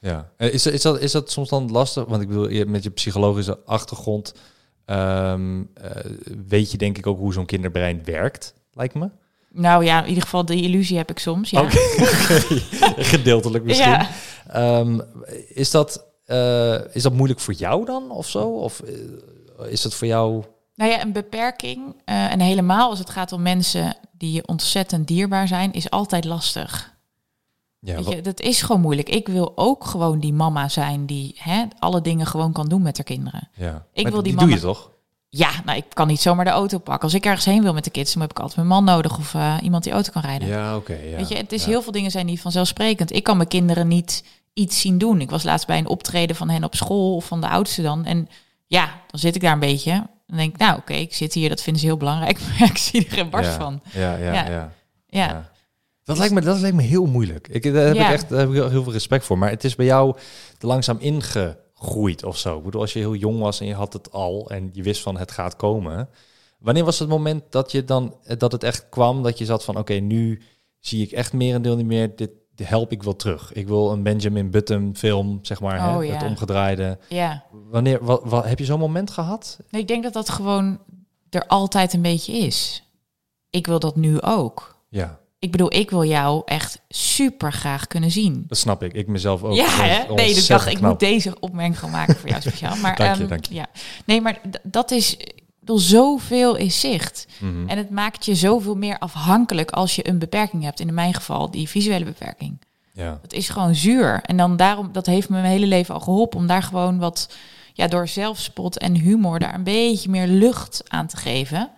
[0.00, 0.30] ja.
[0.36, 2.04] Eh, Is, dat- is, dat, is dat soms dan lastig?
[2.04, 4.34] Want ik bedoel, met je psychologische achtergrond
[4.84, 5.90] ehm, eh,
[6.46, 9.10] weet je denk ik ook hoe zo'n kinderbrein werkt, lijkt me.
[9.56, 11.50] Nou ja, in ieder geval die illusie heb ik soms.
[11.50, 11.62] Ja.
[11.62, 11.78] Oké,
[13.14, 13.90] gedeeltelijk misschien.
[13.90, 14.08] Ja.
[14.48, 15.00] Ehm,
[15.48, 18.48] is, dat, eh, is dat moeilijk voor jou dan of zo?
[18.48, 20.44] Of eh, is het voor jou...
[20.74, 25.06] Nou ja, een beperking, eh, en helemaal als het gaat om mensen die je ontzettend
[25.06, 26.94] dierbaar zijn, is altijd lastig.
[27.78, 29.08] Ja, je, dat is gewoon moeilijk.
[29.08, 32.96] Ik wil ook gewoon die mama zijn die hè, alle dingen gewoon kan doen met
[32.96, 33.48] haar kinderen.
[33.54, 33.86] ja.
[33.92, 34.90] Ik Maar wil die doe je toch?
[35.36, 37.02] Ja, nou, ik kan niet zomaar de auto pakken.
[37.02, 39.18] Als ik ergens heen wil met de kids, dan heb ik altijd mijn man nodig
[39.18, 40.48] of eh, iemand die auto kan rijden.
[40.48, 40.92] Ja, oké.
[40.92, 41.16] ja.
[41.16, 41.68] Weet je, het is Ja.
[41.68, 43.12] heel veel dingen zijn niet vanzelfsprekend.
[43.12, 45.20] Ik kan mijn kinderen niet iets zien doen.
[45.20, 48.04] Ik was laatst bij een optreden van hen op school of van de oudste dan.
[48.04, 48.28] En
[48.66, 50.06] ja, dan zit ik daar een beetje.
[50.26, 52.38] Dan denk ik, nou oké, ik zit hier, dat vinden ze heel belangrijk.
[52.58, 53.56] Maar ik zie er geen barst ja.
[53.56, 53.80] van.
[53.92, 54.72] Ja, ja, Ja.
[55.06, 55.50] ja.
[56.04, 57.48] Dat, lijkt me, dat lijkt me heel moeilijk.
[57.48, 59.38] Ik, daar heb ik echt daar heb ik heel veel respect voor.
[59.38, 60.16] Maar het is bij jou
[60.58, 60.96] langzaam
[61.80, 62.58] ingegroeid of zo.
[62.58, 65.02] Ik bedoel, als je heel jong was en je had het al en je wist
[65.02, 66.08] van het gaat komen.
[66.58, 69.78] Wanneer was het moment dat je dan dat het echt kwam dat je zat van
[69.78, 70.42] oké, nu
[70.78, 72.16] zie ik echt meer een deel niet meer.
[72.16, 72.30] Dit,
[72.62, 73.52] help ik wel terug.
[73.52, 76.12] Ik wil een Benjamin Button film, zeg maar, hè, Oh, ja.
[76.12, 76.98] het omgedraaide.
[77.08, 77.44] ja.
[77.70, 79.58] Wanneer wat, wat, heb je zo'n moment gehad?
[79.70, 80.78] Nee, ik denk dat dat gewoon
[81.30, 82.82] er altijd een beetje is.
[83.50, 84.76] Ik wil dat nu ook.
[84.88, 88.44] Ja, Ik bedoel, ik wil jou echt super graag kunnen zien.
[88.48, 88.92] dat snap ik.
[88.92, 89.54] Ik mezelf ook.
[89.54, 90.14] ja, Dat hè?
[90.14, 92.76] Nee, dus ik dacht, ik moet deze opmerking gaan maken voor jou speciaal.
[92.82, 93.54] Maar, Dank je, ehm, dank je.
[93.54, 93.66] Ja.
[94.04, 95.16] Nee, maar dat is...
[95.60, 97.26] bedoel, zoveel is zicht.
[97.38, 97.68] Mhm.
[97.68, 100.80] En het maakt je zoveel meer afhankelijk als je een beperking hebt.
[100.80, 102.60] In mijn geval die visuele beperking.
[102.92, 103.18] Ja.
[103.22, 104.20] Het is gewoon zuur.
[104.22, 107.28] En dan daarom, dat heeft me mijn hele leven al geholpen om daar gewoon wat,
[107.72, 111.70] ja, door zelfspot en humor daar een beetje meer lucht aan te geven.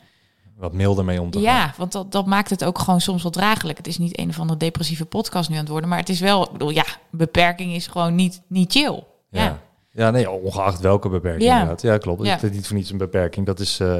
[0.58, 1.46] Wat milder mee om te gaan.
[1.54, 3.76] Ja, want dat, dat maakt het ook gewoon soms wel draaglijk.
[3.78, 6.20] Het is niet een of andere depressieve podcast nu aan het worden, maar het is
[6.20, 9.02] wel, ik bedoel, ja, beperking is gewoon niet, niet chill.
[9.30, 9.42] Ja.
[9.44, 9.60] Ja.
[9.90, 11.52] ja, nee, ongeacht welke beperking Ja.
[11.52, 11.82] inderdaad.
[11.82, 12.24] Ja, klopt.
[12.24, 12.32] Ja.
[12.34, 13.46] Het is niet voor niets een beperking.
[13.46, 13.80] Dat is...
[13.80, 13.98] eh,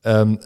[0.00, 0.36] ehm,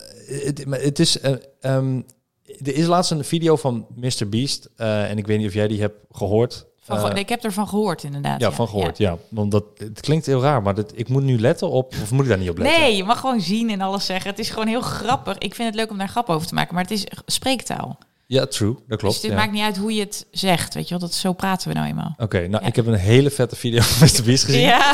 [0.70, 1.20] het, is...
[1.20, 2.00] ehm,
[2.42, 4.28] er is laatst een video van Mr.
[4.28, 4.68] Beast.
[4.76, 6.66] eh, en ik weet niet of jij die hebt gehoord.
[6.96, 8.40] Van, Eh, ik heb ervan gehoord inderdaad.
[8.40, 9.16] ja, van gehoord, ja.
[9.28, 11.94] Want dat, het klinkt heel raar, maar dat, ik moet nu letten op...
[12.02, 12.80] Of moet ik daar niet op letten?
[12.80, 14.30] Nee, je mag gewoon zien en alles zeggen.
[14.30, 15.38] Het is gewoon heel grappig.
[15.38, 17.98] Ik vind het leuk om daar grap over te maken, maar het is spreektaal.
[18.26, 18.74] Ja, true.
[18.88, 19.14] Dat klopt.
[19.14, 19.36] dus het ja.
[19.38, 21.08] maakt niet uit hoe je het zegt, weet je wel.
[21.08, 22.14] Dat, zo praten we nou eenmaal.
[22.18, 24.22] Oké, nou, ik heb een hele vette video van Mr.
[24.24, 24.60] Beast gezien.
[24.60, 24.92] Ja,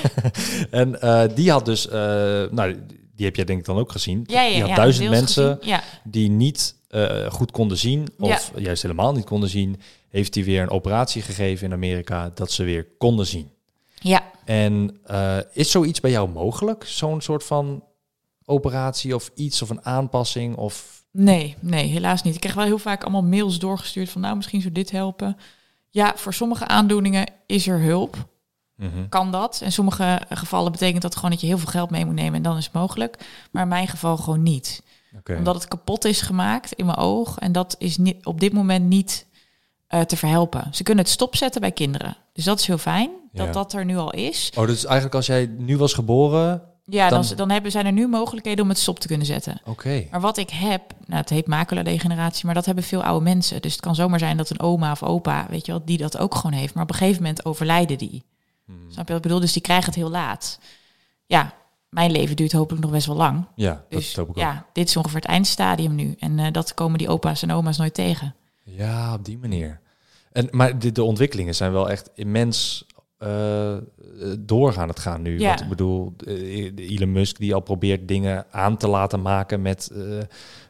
[0.70, 1.88] En eh, die had dus...
[1.88, 1.92] eh,
[2.50, 2.76] nou,
[3.16, 4.24] die heb jij denk ik dan ook gezien.
[4.26, 4.50] ja, ja.
[4.50, 5.58] die had ja, duizend mensen
[6.04, 6.74] die niet
[7.28, 8.08] goed konden zien...
[8.18, 9.80] of juist helemaal niet konden zien...
[10.10, 12.30] heeft hij weer een operatie gegeven in Amerika...
[12.34, 13.50] dat ze weer konden zien.
[13.94, 14.28] ja.
[14.44, 16.84] En eh, is zoiets bij jou mogelijk?
[16.84, 17.84] Zo'n soort van
[18.44, 20.56] operatie of iets of een aanpassing?
[20.56, 21.04] Of...
[21.10, 22.34] Nee, nee, helaas niet.
[22.34, 25.36] Ik krijg wel heel vaak allemaal mails doorgestuurd van nou, misschien zou dit helpen.
[25.90, 28.28] Ja, voor sommige aandoeningen is er hulp.
[28.76, 29.08] Mhm.
[29.08, 29.60] Kan dat.
[29.64, 32.42] In sommige gevallen betekent dat gewoon dat je heel veel geld mee moet nemen en
[32.42, 33.16] dan is het mogelijk.
[33.50, 34.82] Maar in mijn geval gewoon niet.
[35.36, 37.38] Omdat het kapot is gemaakt in mijn oog.
[37.38, 39.26] En dat is niet, op dit moment niet
[39.90, 40.68] eh, te verhelpen.
[40.70, 42.16] Ze kunnen het stopzetten bij kinderen.
[42.32, 43.52] Dus dat is heel fijn dat Ja.
[43.52, 44.52] dat er nu al is.
[44.56, 46.62] Oh, dus eigenlijk als jij nu was geboren...
[46.84, 49.60] Ja, dan, Dan- dan, hebben, zijn er nu mogelijkheden om het stop te kunnen zetten.
[49.64, 50.06] Oké.
[50.10, 53.62] Maar wat ik heb, nou, het heet maculadegeneratie, maar dat hebben veel oude mensen.
[53.62, 56.18] Dus het kan zomaar zijn dat een oma of opa, weet je wel, die dat
[56.18, 56.74] ook gewoon heeft.
[56.74, 58.24] Maar op een gegeven moment overlijden die.
[58.66, 58.76] Hmm.
[58.90, 59.40] Snap je wat ik bedoel?
[59.40, 60.58] Dus die krijgen het heel laat.
[61.26, 61.52] Ja,
[61.88, 63.44] mijn leven duurt hopelijk nog best wel lang.
[63.54, 64.36] Ja, dat Dus hoop ik ook.
[64.42, 66.14] ja, dit is ongeveer het eindstadium nu.
[66.18, 68.34] En eh, dat komen die opa's en oma's nooit tegen.
[68.76, 69.80] Ja, op die manier.
[70.32, 72.86] En, maar de, de ontwikkelingen zijn wel echt immens
[73.18, 73.82] eh, eh,
[74.38, 75.38] doorgaan het gaan nu.
[75.38, 75.48] Ja.
[75.48, 79.90] Want ik bedoel, eh, Elon Musk die al probeert dingen aan te laten maken met
[79.94, 80.18] eh,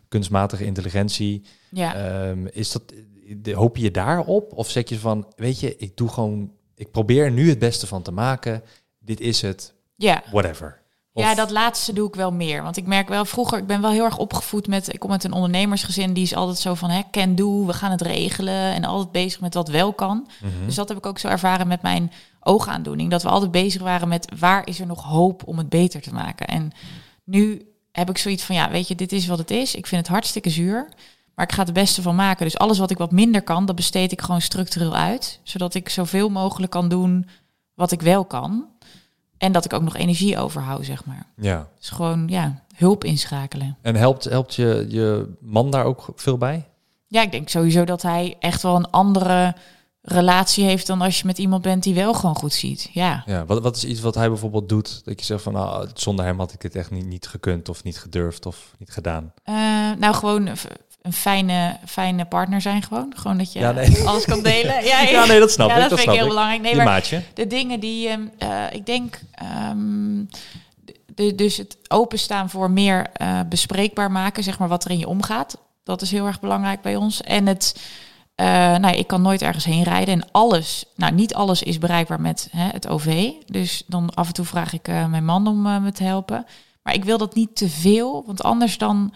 [0.08, 1.42] kunstmatige intelligentie.
[1.70, 2.82] Ja, Ehm, is dat,
[3.36, 4.52] de, hoop je daarop?
[4.52, 7.86] Of zeg je van, weet je, ik doe gewoon, ik probeer er nu het beste
[7.86, 8.62] van te maken.
[8.98, 10.22] Dit is het, ja.
[10.30, 10.79] whatever.
[11.12, 12.62] Of- Ja, dat laatste doe ik wel meer.
[12.62, 15.24] Want ik merk wel, vroeger, ik ben wel heel erg opgevoed met, ik kom uit
[15.24, 18.84] een ondernemersgezin, die is altijd zo van, hè, can do, we gaan het regelen en
[18.84, 20.28] altijd bezig met wat wel kan.
[20.42, 20.64] Mhm.
[20.64, 24.08] Dus dat heb ik ook zo ervaren met mijn oogaandoening, dat we altijd bezig waren
[24.08, 26.46] met waar is er nog hoop om het beter te maken.
[26.46, 26.72] En
[27.24, 29.74] nu heb ik zoiets van, ja, weet je, dit is wat het is.
[29.74, 30.88] Ik vind het hartstikke zuur,
[31.34, 32.44] maar ik ga het beste van maken.
[32.44, 35.88] Dus alles wat ik wat minder kan, dat besteed ik gewoon structureel uit, zodat ik
[35.88, 37.28] zoveel mogelijk kan doen
[37.74, 38.64] wat ik wel kan.
[39.40, 41.26] En dat ik ook nog energie overhoud, zeg maar.
[41.36, 41.68] Ja.
[41.78, 43.76] Dus gewoon, ja, hulp inschakelen.
[43.82, 46.68] En helpt, helpt je, je man daar ook veel bij?
[47.06, 49.54] Ja, ik denk sowieso dat hij echt wel een andere
[50.02, 52.90] relatie heeft dan als je met iemand bent die wel gewoon goed ziet.
[52.92, 53.22] Ja.
[53.26, 55.04] Ja, wat, wat is iets wat hij bijvoorbeeld doet?
[55.04, 57.84] Dat je zegt van, nou, zonder hem had ik dit echt niet, niet gekund of
[57.84, 59.32] niet gedurfd of niet gedaan.
[59.42, 59.54] Eh,
[59.98, 60.48] nou, gewoon
[61.02, 63.12] een, fijne, fijne partner zijn gewoon.
[63.16, 64.08] Gewoon dat je Ja, nee.
[64.08, 64.84] alles kan delen.
[64.84, 65.80] Ja, Ja, nee, dat snap ja, ik.
[65.80, 66.34] dat, Dat, vind ik heel ik.
[66.34, 66.62] belangrijk.
[66.62, 67.22] Nee, maar maatje.
[67.34, 70.24] de dingen die, ehm, eh, ik denk, ehm,
[71.14, 75.08] de, dus het openstaan voor meer eh, bespreekbaar maken, zeg maar, wat er in je
[75.08, 75.58] omgaat.
[75.84, 77.20] Dat is heel erg belangrijk bij ons.
[77.20, 77.80] En het,
[78.34, 82.20] eh, nou, ik kan nooit ergens heen rijden en alles, nou, niet alles is bereikbaar
[82.20, 83.30] met hè, het OV.
[83.46, 86.46] Dus dan af en toe vraag ik mijn man om me te helpen.
[86.82, 89.14] Maar ik wil dat niet te veel, want anders dan,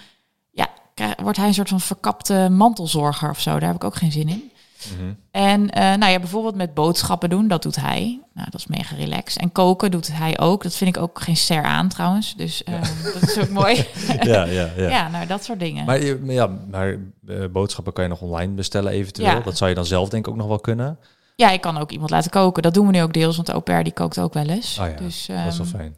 [1.22, 3.50] wordt hij een soort van verkapte mantelzorger of zo.
[3.50, 4.52] Daar heb ik ook geen zin in.
[4.92, 5.12] Mhm.
[5.30, 8.20] En eh, nou ja, bijvoorbeeld met boodschappen doen, dat doet hij.
[8.34, 9.40] Nou, dat is mega relaxed.
[9.40, 10.62] En koken doet hij ook.
[10.62, 12.36] Dat vind ik ook geen ster aan trouwens.
[12.36, 12.80] Dus eh,
[13.12, 13.74] dat is ook mooi.
[14.22, 14.88] Ja, ja, ja.
[14.88, 15.08] Ja.
[15.08, 15.84] nou dat soort dingen.
[15.84, 19.28] Maar, ja, maar eh, boodschappen kan je nog online bestellen eventueel.
[19.28, 19.40] Ja.
[19.40, 20.98] Dat zou je dan zelf denk ik ook nog wel kunnen.
[21.36, 22.62] Ja, ik kan ook iemand laten koken.
[22.62, 24.78] Dat doen we nu ook deels, want de au pair die kookt ook wel eens.
[24.80, 25.96] Oh ja, dus, dat is wel ehm, fijn.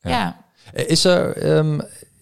[0.00, 0.10] Ja.
[0.10, 0.36] Ja.
[0.72, 1.80] Eh, Is er, ehm,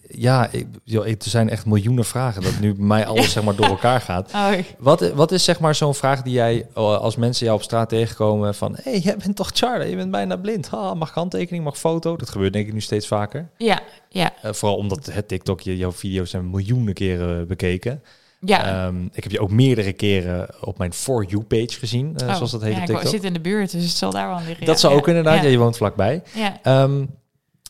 [0.09, 3.43] ja, ik, joh, ik- er zijn echt miljoenen vragen dat nu bij mij alles zeg
[3.43, 4.31] maar door elkaar gaat.
[4.35, 7.63] Oh, Wat, wat is zeg maar zo'n vraag die jij, eh, als mensen jou op
[7.63, 10.67] straat tegenkomen van, hé, hey, jij bent toch Charlie, je bent bijna blind.
[10.67, 12.15] Ha, mag handtekening, mag foto?
[12.17, 13.49] Dat gebeurt denk ik nu steeds vaker.
[13.57, 18.03] ja, ja, Eh, vooral omdat het TikTok, je, jouw video's zijn miljoenen keren bekeken.
[18.39, 18.85] ja.
[18.85, 22.35] Ehm, ik heb je ook meerdere keren op mijn For You page gezien, eh, Oh,
[22.35, 23.11] zoals dat heet ja, op ik TikTok.
[23.13, 24.65] zit in de buurt, dus het zal daar wel liggen.
[24.65, 24.87] Dat ja.
[24.87, 25.41] zou ook inderdaad, ja.
[25.43, 26.21] Ja, je woont vlakbij.
[26.33, 26.59] ja.
[26.63, 27.05] Ehm,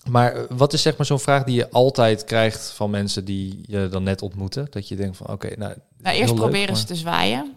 [0.09, 3.63] maar eh, wat is zeg maar zo'n vraag die je altijd krijgt van mensen die
[3.67, 4.67] je dan net ontmoeten?
[4.69, 7.53] Dat je denkt van, oké, nou, Nou, eerst leuk, proberen maar- ze te zwaaien.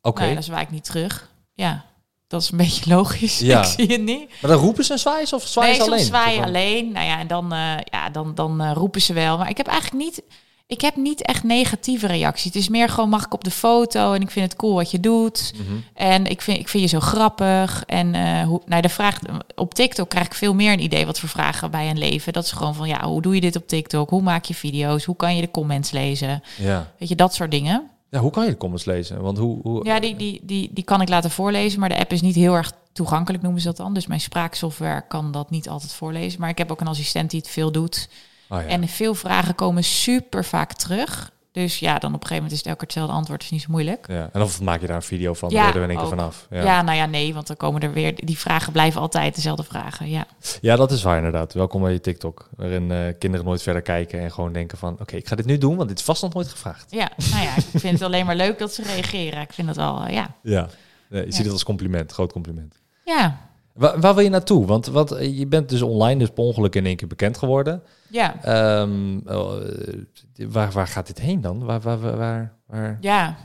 [0.00, 1.30] Oké, Nou, dan zwaai ik niet terug.
[1.54, 1.84] Ja,
[2.26, 3.38] dat is een beetje logisch.
[3.38, 3.58] Ja.
[3.60, 4.30] Ik zie het niet.
[4.40, 6.04] maar dan roepen ze en zwaaien ze of zwaaien nee, ze alleen?
[6.04, 6.92] zwaai Zo van- alleen.
[6.92, 9.38] Nou ja, en dan, eh, ja, dan, dan eh, roepen ze wel.
[9.38, 10.22] Maar ik heb eigenlijk niet...
[10.66, 12.44] Ik heb niet echt negatieve reacties.
[12.44, 14.12] Het is meer gewoon, mag ik op de foto?
[14.12, 15.52] En ik vind het cool wat je doet.
[15.56, 15.76] Mhm.
[15.94, 17.82] En ik vind, ik vind je zo grappig.
[17.86, 19.18] En eh, hoe, nou, de vraag
[19.54, 22.32] op TikTok krijg ik veel meer een idee wat voor vragen bij een leven.
[22.32, 24.10] Dat is gewoon van, ja, hoe doe je dit op TikTok?
[24.10, 25.04] Hoe maak je video's?
[25.04, 26.42] Hoe kan je de comments lezen?
[26.58, 26.92] Ja.
[26.98, 27.90] Weet je, dat soort dingen.
[28.10, 29.20] ja, hoe kan je de comments lezen?
[29.20, 29.58] Want hoe...
[29.62, 32.34] hoe Ja, die, die, die, die kan ik laten voorlezen, maar de app is niet
[32.34, 33.94] heel erg toegankelijk, noemen ze dat dan.
[33.94, 36.40] Dus mijn spraaksoftware kan dat niet altijd voorlezen.
[36.40, 38.08] Maar ik heb ook een assistent die het veel doet.
[38.52, 38.66] Oh, ja.
[38.66, 41.30] En veel vragen komen super vaak terug.
[41.52, 43.62] Dus ja, dan op een gegeven moment is het elke keer hetzelfde antwoord, is niet
[43.62, 44.06] zo moeilijk.
[44.08, 44.28] Ja.
[44.32, 46.46] En of maak je daar een video van, Ja, er één keer vanaf.
[46.50, 46.62] Ja.
[46.62, 46.82] Ja.
[46.82, 50.08] nou ja, nee, want dan komen er weer, die vragen blijven altijd dezelfde vragen.
[50.08, 50.26] Ja,
[50.60, 51.52] ja, dat is waar inderdaad.
[51.52, 52.48] Welkom bij je TikTok.
[52.56, 54.96] Waarin eh, kinderen nooit verder kijken en gewoon denken van...
[55.00, 56.90] Oké, ik ga dit nu doen, want dit is vast nog nooit gevraagd.
[56.90, 59.40] ja nou ja, ik vind het alleen maar leuk dat ze reageren.
[59.40, 60.34] Ik vind dat wel, eh, ja.
[60.42, 60.68] Ja.
[61.08, 62.80] Nee, je ziet het als compliment, groot compliment.
[63.04, 63.38] Ja,
[63.72, 64.66] Waar, waar wil je naartoe?
[64.66, 67.82] Want wat, eh, je bent dus online dus per ongeluk in één keer bekend geworden.
[68.12, 71.64] Ja, Ehm, eh, waar, waar gaat dit heen dan?
[71.64, 73.36] Waar, waar, waar, waar, ja.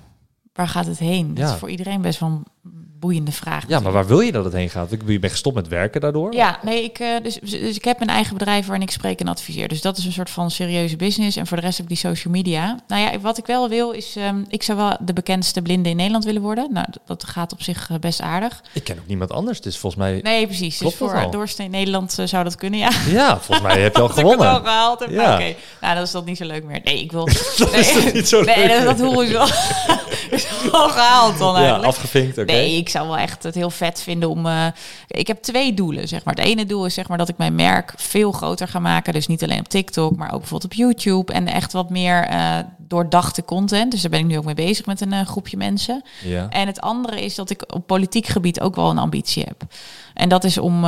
[0.53, 1.33] Waar gaat het heen?
[1.33, 2.43] Dat is voor iedereen best wel
[2.99, 3.63] boeiende vraag.
[3.67, 4.91] Ja, maar waar wil je dat het heen gaat?
[4.91, 6.33] Ik bent gestopt met werken daardoor?
[6.33, 9.27] Ja, nee, ik, eh, dus, dus ik heb een eigen bedrijf waarin ik spreek en
[9.27, 9.67] adviseer.
[9.67, 11.37] Dus dat is een soort van serieuze business.
[11.37, 12.79] En voor de rest heb ik die social media.
[12.87, 15.95] Nou ja, wat ik wel wil is, ehm, ik zou wel de bekendste blinde in
[15.95, 16.67] Nederland willen worden.
[16.73, 18.61] Nou, dat, dat gaat op zich eh, best aardig.
[18.73, 19.59] Ik ken ook niemand anders.
[19.59, 20.19] Is volgens mij...
[20.23, 20.77] Nee, precies.
[20.77, 22.89] Klopt dus dat voor doorsnee Nederland eh, zou dat kunnen, ja.
[23.09, 24.55] Ja, volgens mij heb je al ik het al gewonnen.
[24.65, 25.09] gehaald heb.
[25.09, 25.15] Ja.
[25.15, 26.81] Nou, Oké, nou, dan is dat niet zo leuk meer.
[26.83, 27.25] Nee, ik wil...
[27.57, 29.47] Dat nee, is toch niet zo nee, leuk dat, dat hoor je wel.
[30.29, 31.85] is al gehaald dan Ja, eigenlijk.
[31.85, 32.51] afgevinkt, oké.
[32.57, 34.45] Nee, ik zou wel echt het heel vet vinden om.
[34.45, 34.65] eh,
[35.07, 36.33] ik heb twee doelen, zeg maar.
[36.35, 39.13] Het ene doel is zeg maar dat ik mijn merk veel groter ga maken.
[39.13, 41.33] Dus niet alleen op TikTok, maar ook bijvoorbeeld op YouTube.
[41.33, 43.91] En echt wat meer eh, doordachte content.
[43.91, 46.01] Dus daar ben ik nu ook mee bezig met een eh, groepje mensen.
[46.23, 46.49] Ja.
[46.49, 49.61] En het andere is dat ik op politiek gebied ook wel een ambitie heb.
[50.13, 50.81] En dat is om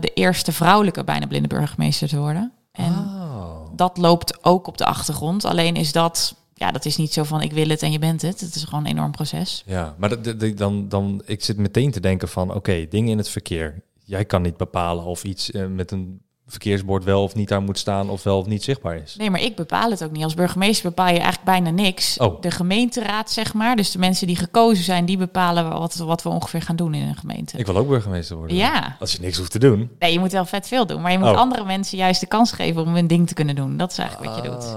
[0.00, 2.52] de eerste vrouwelijke bijna blinde burgemeester te worden.
[2.72, 3.76] En Oh.
[3.76, 5.44] dat loopt ook op de achtergrond.
[5.44, 8.22] Alleen is dat, ja, dat is niet zo van ik wil het en je bent
[8.22, 8.40] het.
[8.40, 9.62] Het is gewoon een enorm proces.
[9.66, 13.10] Ja, maar dat- dat- dat- dan, dan, ik zit meteen te denken van, oké, dingen
[13.10, 13.82] in het verkeer.
[14.04, 17.78] Jij kan niet bepalen of iets eh, met een verkeersbord wel of niet daar moet
[17.78, 19.16] staan of wel of niet zichtbaar is.
[19.16, 20.24] Nee, maar ik bepaal het ook niet.
[20.24, 22.18] Als burgemeester bepaal je eigenlijk bijna niks.
[22.18, 22.40] Oh.
[22.40, 23.76] De gemeenteraad, zeg maar.
[23.76, 27.08] Dus de mensen die gekozen zijn, die bepalen wat, wat we ongeveer gaan doen in
[27.08, 27.58] een gemeente.
[27.58, 28.56] Ik wil ook burgemeester worden.
[28.56, 28.96] Ja.
[29.00, 29.90] Als je niks hoeft te doen.
[29.98, 31.00] Nee, je moet wel vet veel doen.
[31.02, 31.36] Maar je moet Oh.
[31.36, 33.76] andere mensen juist de kans geven om hun ding te kunnen doen.
[33.76, 34.76] Dat is eigenlijk wat je doet.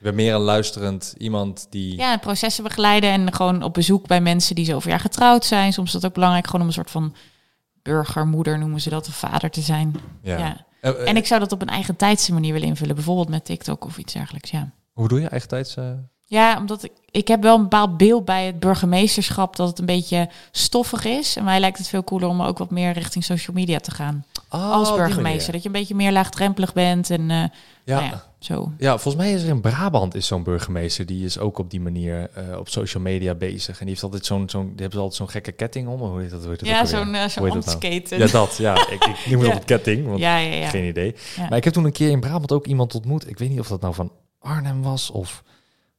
[0.00, 1.96] Ben meer een luisterend iemand die...
[1.96, 5.72] Ja, processen begeleiden en gewoon op bezoek bij mensen die zoveel jaar getrouwd zijn.
[5.72, 7.14] Soms is dat ook belangrijk, gewoon om een soort van
[7.82, 9.94] burgermoeder noemen ze dat, of vader te zijn.
[10.22, 10.66] Ja.
[10.80, 13.44] Eh, eh, En ik zou dat op een eigen tijdse manier willen invullen, bijvoorbeeld met
[13.44, 14.50] TikTok of iets dergelijks.
[14.50, 15.76] Ja, Hoe doe je eigen tijds...
[16.28, 19.86] ja omdat ik, ik heb wel een bepaald beeld bij het burgemeesterschap dat het een
[19.86, 21.36] beetje stoffig is.
[21.36, 24.24] En mij lijkt het veel cooler om ook wat meer richting social media te gaan
[24.50, 25.52] Oh, als burgemeester.
[25.52, 27.36] Dat je een beetje meer laagdrempelig bent en eh,
[27.84, 28.00] Ja.
[28.00, 28.72] nou ja, zo.
[28.78, 31.80] Ja, volgens mij is er in Brabant is zo'n burgemeester die is ook op die
[31.80, 33.72] manier eh, op social media bezig.
[33.74, 36.00] En die heeft altijd zo'n, zo'n, die hebben altijd zo'n gekke ketting om.
[36.00, 36.40] Hoe heet dat?
[36.40, 38.02] Hoe heet dat Ja, zo'n uh, zo'n nou?
[38.08, 38.56] Ja, dat.
[38.56, 39.48] Ja, ik, ik noem het Ja.
[39.48, 41.14] op het ketting, want ja, geen idee.
[41.48, 43.28] Maar ik heb toen een keer in Brabant ook iemand ontmoet.
[43.28, 45.42] Ik weet niet of dat nou van Arnhem was of...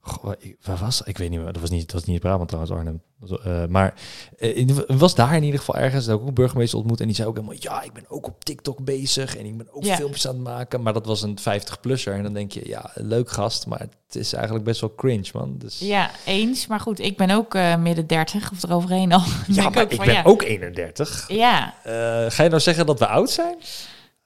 [0.02, 0.34] Goh,
[0.64, 1.02] waar, was?
[1.02, 1.52] Ik weet niet meer.
[1.52, 3.02] Dat was niet, dat was niet Brabant trouwens, Arnhem.
[3.44, 3.94] Eh, maar
[4.38, 6.06] het was daar in ieder geval ergens.
[6.06, 7.00] Dat ik ook een burgemeester ontmoet.
[7.00, 7.56] En die zei ook helemaal...
[7.60, 9.38] Ja, ik ben ook op TikTok bezig.
[9.38, 9.96] En ik ben ook Ja.
[9.96, 10.82] filmpjes aan het maken.
[10.82, 12.14] Maar dat was een 50-plusser.
[12.14, 12.68] En dan denk je...
[12.68, 13.66] Ja, leuk gast.
[13.68, 15.56] Maar het is eigenlijk best wel cringe, man.
[15.58, 16.68] Dus, Ja, eens.
[16.68, 19.20] Maar goed, ik ben ook eh, midden 30 of eroverheen al.
[19.48, 20.24] Ja denk maar ook ik van, ben ja.
[20.24, 21.26] ook 31.
[21.28, 21.92] Ja, Eh,
[22.32, 23.56] ga je nou zeggen dat we oud zijn?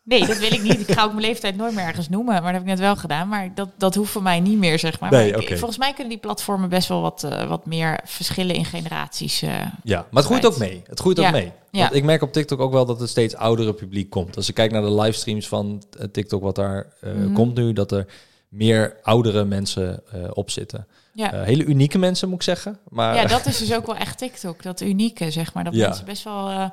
[0.04, 0.80] Nee, dat wil ik niet.
[0.90, 2.34] Ik ga ook mijn leeftijd nooit meer ergens noemen.
[2.34, 3.28] Maar dat heb ik net wel gedaan.
[3.28, 5.12] Maar dat, dat hoeft voor mij niet meer, zeg maar.
[5.12, 5.58] Nee, maar ik- oké.
[5.58, 9.42] volgens mij kunnen die platformen best wel wat, eh, wat meer verschillen in generaties.
[9.42, 9.50] eh.
[9.84, 10.82] Ja, maar het groeit ook mee.
[10.88, 11.26] Het groeit Ja.
[11.26, 11.52] ook mee.
[11.72, 11.80] Ja.
[11.82, 14.36] Want ik merk op TikTok ook wel dat het steeds oudere publiek komt.
[14.36, 17.34] Als ik kijk naar de livestreams van eh, TikTok, wat daar Mhm.
[17.34, 18.06] komt nu, dat er
[18.50, 20.88] meer oudere mensen op zitten.
[21.14, 21.32] ja.
[21.44, 22.80] Hele unieke mensen, moet ik zeggen.
[22.90, 24.64] Maar ja, dat is dus ook wel echt TikTok.
[24.64, 25.64] Dat unieke, zeg maar.
[25.64, 25.88] Dat Ja.
[25.88, 26.72] mensen best wel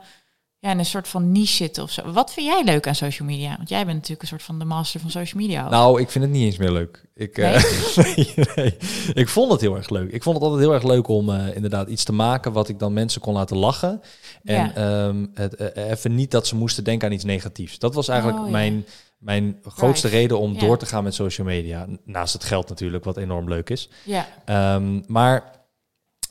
[0.62, 2.12] ja, in een soort van niche zitten of zo.
[2.12, 3.56] Wat vind jij leuk aan social media?
[3.56, 5.64] Want jij bent natuurlijk een soort van de master van social media.
[5.64, 5.70] ook.
[5.70, 7.04] nou, ik vind het niet eens meer leuk.
[7.14, 7.64] Ik, eh,
[7.96, 8.76] nee, nee.
[9.14, 10.10] ik vond het heel erg leuk.
[10.12, 12.78] Ik vond het altijd heel erg leuk om eh, inderdaad iets te maken wat ik
[12.78, 14.00] dan mensen kon laten lachen.
[14.44, 14.74] En Ja.
[14.74, 17.78] ehm, het, eh, even niet dat ze moesten denken aan iets negatiefs.
[17.78, 18.50] Dat was eigenlijk Oh, ja.
[18.52, 18.86] mijn,
[19.18, 20.58] mijn grootste reden om Ja.
[20.60, 21.86] door te gaan met social media.
[22.04, 23.88] Naast het geld natuurlijk, wat enorm leuk is.
[24.04, 25.58] ja, Ehm, maar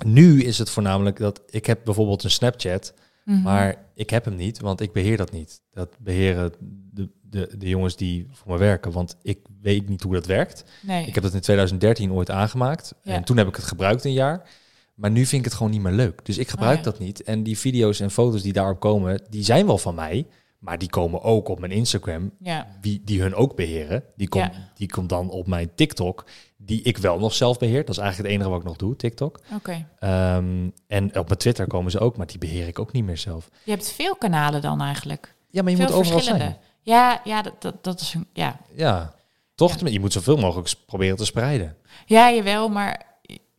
[0.05, 2.93] nu is het voornamelijk dat ik heb bijvoorbeeld een Snapchat,
[3.29, 3.41] Mhm.
[3.41, 5.61] maar ik heb hem niet, want ik beheer dat niet.
[5.73, 6.53] Dat beheren
[6.93, 10.63] de, de, de jongens die voor me werken, want ik weet niet hoe dat werkt.
[10.81, 11.07] nee.
[11.07, 13.13] Ik heb dat in 2013 ooit aangemaakt Ja.
[13.13, 14.49] en toen heb ik het gebruikt een jaar.
[14.95, 16.25] Maar nu vind ik het gewoon niet meer leuk.
[16.25, 16.89] Dus ik gebruik Oh, ja.
[16.91, 17.23] dat niet.
[17.23, 20.27] En die video's en foto's die daarop komen, die zijn wel van mij.
[20.59, 24.03] Maar die komen ook op mijn Instagram, ja, wie, die hun ook beheren.
[24.15, 24.71] Die komt, Ja.
[24.73, 26.25] die komt dan op mijn TikTok,
[26.57, 27.85] die ik wel nog zelf beheer.
[27.85, 29.39] Dat is eigenlijk het enige wat ik nog doe, TikTok.
[29.55, 29.87] oké.
[29.99, 33.17] Ehm, en op mijn Twitter komen ze ook, maar die beheer ik ook niet meer
[33.17, 33.49] zelf.
[33.63, 35.35] Je hebt veel kanalen dan eigenlijk.
[35.49, 36.45] Ja, maar je veel moet overal verschillende.
[36.45, 36.57] zijn.
[36.81, 38.59] Ja, ja, dat, dat, dat is een, ja.
[38.75, 39.13] Ja,
[39.55, 39.79] toch?
[39.79, 39.87] Ja.
[39.87, 41.75] Je moet zoveel mogelijk proberen te spreiden.
[42.05, 43.05] Ja, jawel, maar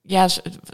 [0.02, 0.28] ja,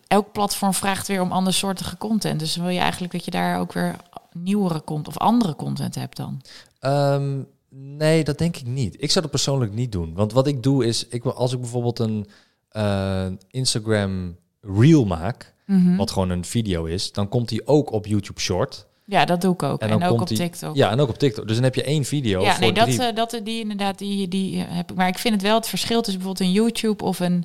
[0.07, 2.41] elk platform vraagt weer om andersoortige content.
[2.41, 3.97] Dus dan wil je eigenlijk dat je daar ook weer
[4.43, 6.41] nieuwere content of andere content hebt dan.
[6.81, 8.95] Ehm, nee, dat denk ik niet.
[9.03, 10.15] Ik zou dat persoonlijk niet doen.
[10.15, 12.27] Want wat ik doe is, ik, wil- als ik bijvoorbeeld een,
[12.69, 15.97] eh, Instagram Reel maak, Mhm.
[15.97, 18.87] wat gewoon een video is, dan komt die ook op YouTube Short.
[19.05, 19.81] Ja, dat doe ik ook.
[19.81, 20.77] En ook op die- TikTok.
[20.77, 21.47] Ja, en ook op TikTok.
[21.47, 23.03] Dus dan heb je één video Ja, voor nee, dat, drie...
[23.03, 24.97] eh, dat die inderdaad, die, die eh, heb ik.
[24.97, 27.45] Maar ik vind het wel het verschil tussen bijvoorbeeld een YouTube of een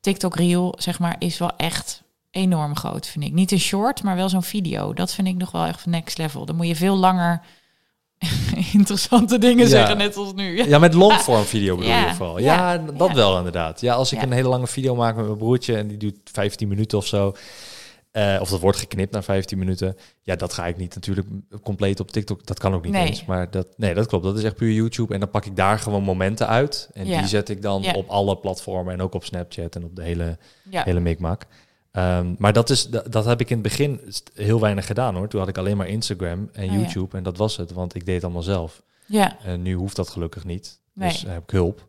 [0.00, 2.02] TikTok reel, zeg maar, is wel echt
[2.36, 3.32] enorm groot, vind ik.
[3.32, 4.92] Niet een short, maar wel zo'n video.
[4.94, 6.44] Dat vind ik nog wel echt next level.
[6.46, 7.40] Dan moet je veel langer
[8.72, 9.70] interessante dingen Ja.
[9.70, 10.64] zeggen, net als nu.
[10.68, 12.38] Ja, met longform video bedoel Ja, je vooral.
[12.38, 13.80] Ja, ja, dat wel inderdaad.
[13.80, 16.68] Ja, als ik een hele lange video maak met mijn broertje en die doet 15
[16.68, 17.32] minuten of zo.
[18.10, 19.96] eh, of dat wordt geknipt naar 15 minuten.
[20.22, 21.26] Ja, dat ga ik niet natuurlijk
[21.62, 22.46] compleet op TikTok.
[22.46, 23.06] Dat kan ook niet Nee.
[23.06, 23.24] eens.
[23.24, 24.24] Maar dat, nee, dat klopt.
[24.24, 25.14] Dat is echt puur YouTube.
[25.14, 26.88] En dan pak ik daar gewoon momenten uit.
[26.92, 27.18] En Ja.
[27.18, 27.92] die zet ik dan Ja.
[27.92, 28.92] op alle platformen.
[28.92, 30.38] En ook op Snapchat en op de hele,
[30.70, 31.46] Ja, hele mikmak.
[31.96, 34.00] Ehm, maar dat, is, dat, dat heb ik in het begin
[34.34, 35.28] heel weinig gedaan hoor.
[35.28, 36.78] Toen had ik alleen maar Instagram en Oh, ja.
[36.80, 37.16] YouTube.
[37.16, 38.82] En dat was het, want ik deed het allemaal zelf.
[39.06, 39.36] ja.
[39.44, 40.78] En nu hoeft dat gelukkig niet.
[40.92, 41.08] Nee.
[41.08, 41.88] Dus heb ik hulp.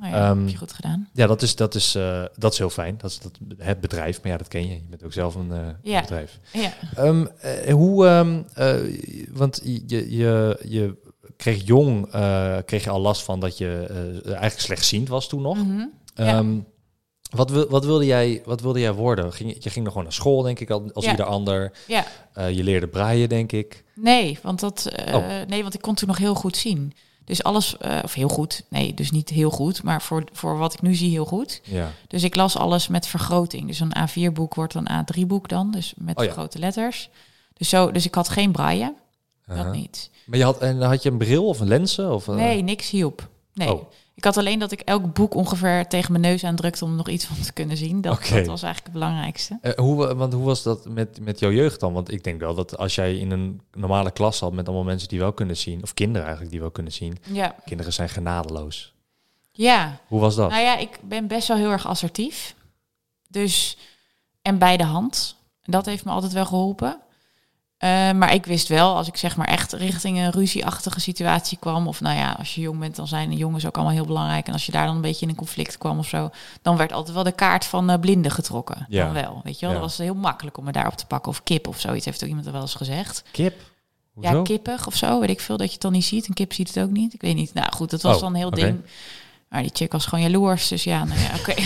[0.00, 1.08] Nou ja, Ehm, heb je goed gedaan.
[1.12, 2.94] Ja, dat is, dat is, eh, dat is heel fijn.
[2.98, 4.22] Dat is dat, het bedrijf.
[4.22, 4.74] Maar ja, dat ken je.
[4.74, 6.00] Je bent ook zelf een eh, Ja.
[6.00, 6.38] bedrijf.
[6.52, 6.72] Ja.
[6.96, 8.04] Ehm, eh, hoe,
[9.32, 10.96] want je, je, je
[11.36, 12.10] kreeg jong,
[12.64, 13.86] kreeg je al last van dat je
[14.24, 15.58] eigenlijk slechtziend was toen nog.
[16.14, 16.26] Ja.
[16.26, 16.58] Ehm,
[17.34, 19.32] wat, wil, wat, wilde jij, wat wilde jij worden?
[19.32, 21.10] Ging, je je ging nog gewoon naar school, denk ik, als Ja.
[21.10, 21.72] ieder ander.
[21.86, 22.04] ja.
[22.32, 23.84] Eh, je leerde braaien, denk ik.
[23.94, 25.26] Nee, want dat, eh, Oh.
[25.48, 26.92] nee, want ik kon toen nog heel goed zien.
[27.24, 30.72] Dus alles, eh, of heel goed, nee, dus niet heel goed, maar voor, voor wat
[30.72, 31.60] ik nu zie heel goed.
[31.64, 31.90] Ja.
[32.08, 33.66] Dus ik las alles met vergroting.
[33.66, 36.30] Dus een A4-boek wordt een A3-boek dan, dus met Oh ja.
[36.32, 37.08] grote letters.
[37.54, 38.94] Dus, zo, dus ik had geen braille,
[39.46, 40.10] dat niet.
[40.26, 42.12] Maar je had, en had je een bril of een lenzen?
[42.12, 42.26] Of?
[42.26, 43.28] Nee, niks hielp.
[43.54, 43.72] Nee.
[43.74, 43.82] Oh.
[44.16, 47.24] Ik had alleen dat ik elk boek ongeveer tegen mijn neus aandrukte om nog iets
[47.24, 48.00] van te kunnen zien.
[48.00, 49.58] Dat, dat was eigenlijk het belangrijkste.
[49.60, 51.92] Eh, hoe, want hoe was dat met, met jouw jeugd dan?
[51.92, 55.08] Want ik denk wel dat als jij in een normale klas zat met allemaal mensen
[55.08, 57.54] die wel kunnen zien, of kinderen eigenlijk die wel kunnen zien, Ja.
[57.64, 58.92] kinderen zijn genadeloos.
[59.52, 60.50] Ja, Hoe was dat?
[60.50, 62.54] Nou ja, ik ben best wel heel erg assertief.
[63.28, 63.78] Dus,
[64.42, 65.36] en bij de hand.
[65.62, 66.98] Dat heeft me altijd wel geholpen.
[67.84, 71.88] Eh, maar ik wist wel, als ik zeg maar echt richting een ruzieachtige situatie kwam,
[71.88, 74.46] of nou ja, als je jong bent, dan zijn de jongens ook allemaal heel belangrijk.
[74.46, 76.30] En als je daar dan een beetje in een conflict kwam of zo,
[76.62, 78.86] dan werd altijd wel de kaart van eh, blinden getrokken.
[78.88, 79.04] Ja.
[79.04, 79.74] Dan wel, weet je wel.
[79.74, 79.80] Ja.
[79.80, 81.30] Dat was heel makkelijk om me daarop te pakken.
[81.30, 83.24] Of kip of zoiets, heeft ook iemand er wel eens gezegd.
[83.30, 83.60] Kip?
[84.12, 84.36] Hoezo?
[84.36, 86.28] Ja, kippig of zo, weet ik veel, dat je het dan niet ziet.
[86.28, 87.14] Een kip ziet het ook niet.
[87.14, 87.54] Ik weet niet.
[87.54, 88.80] Nou goed, dat was Oh, dan een heel ding.
[89.48, 91.54] Maar die chick was gewoon jaloers, dus ja, nou ja, oké.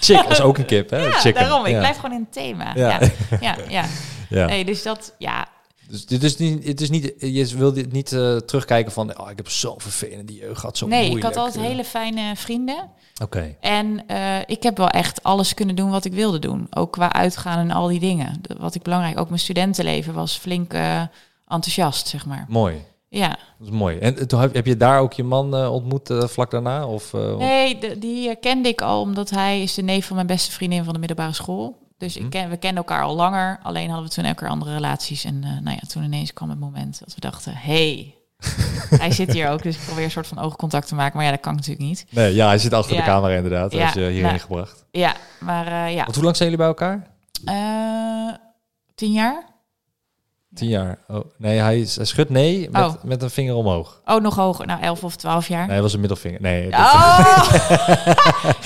[0.00, 0.96] Chick is ook een kip, hè?
[1.06, 1.42] Ja, Chicken.
[1.42, 1.66] daarom.
[1.66, 2.72] Ik blijf gewoon in het thema.
[2.74, 3.00] Ja.
[3.40, 3.56] Ja,
[4.28, 4.46] ja.
[4.46, 5.46] Nee, dus dat, ja.
[5.88, 9.30] Dus dit is niet, het is niet, je wil dit niet eh, terugkijken van, oh,
[9.30, 11.28] ik heb zo'n vervelende jeugd gehad, zo Nee, moeilijk.
[11.28, 12.90] ik had altijd Eh, hele fijne vrienden.
[13.22, 16.66] Oké, En eh, ik heb wel echt alles kunnen doen wat ik wilde doen.
[16.70, 18.38] Ook qua uitgaan en al die dingen.
[18.42, 20.72] De- Wat ik belangrijk, ook mijn studentenleven was flink
[21.48, 22.44] enthousiast, zeg maar.
[22.48, 22.84] mooi.
[23.10, 23.28] Ja.
[23.58, 23.98] Dat is mooi.
[23.98, 26.86] En toen heb, je daar ook je man ontmoet vlak daarna?
[26.86, 30.52] Of, Nee, de- die kende ik al omdat hij is de neef van mijn beste
[30.52, 31.78] vriendin van de middelbare school.
[31.98, 32.24] Dus Mhm.
[32.24, 33.58] ik ken, we kenden elkaar al langer.
[33.62, 35.24] Alleen hadden we toen elke keer andere relaties.
[35.24, 37.52] En eh, nou ja, toen ineens kwam het moment dat we dachten...
[37.56, 38.14] hey,
[39.02, 39.62] hij zit hier ook.
[39.62, 41.16] Dus ik probeer een soort van oogcontact te maken.
[41.16, 42.06] Maar ja, dat kan natuurlijk niet.
[42.10, 43.00] Nee, ja, hij zit achter Ja.
[43.00, 43.70] de camera inderdaad.
[43.72, 44.38] Hij Ja, heeft je hierheen nou.
[44.38, 44.84] gebracht.
[44.90, 46.02] Ja, maar eh, ja.
[46.02, 47.06] Want hoe lang zijn jullie bij elkaar?
[47.44, 48.34] Eh,
[48.94, 49.44] tien jaar?
[50.58, 50.98] Tien jaar.
[51.08, 52.94] Oh, nee, hij, is- hij schudt nee met, Oh.
[53.04, 54.00] met een vinger omhoog.
[54.04, 54.66] Oh, nog hoger.
[54.66, 55.62] Nou, elf of twaalf jaar.
[55.62, 56.40] Nee, hij was een middelvinger.
[56.40, 57.48] Nee, dat- Oh!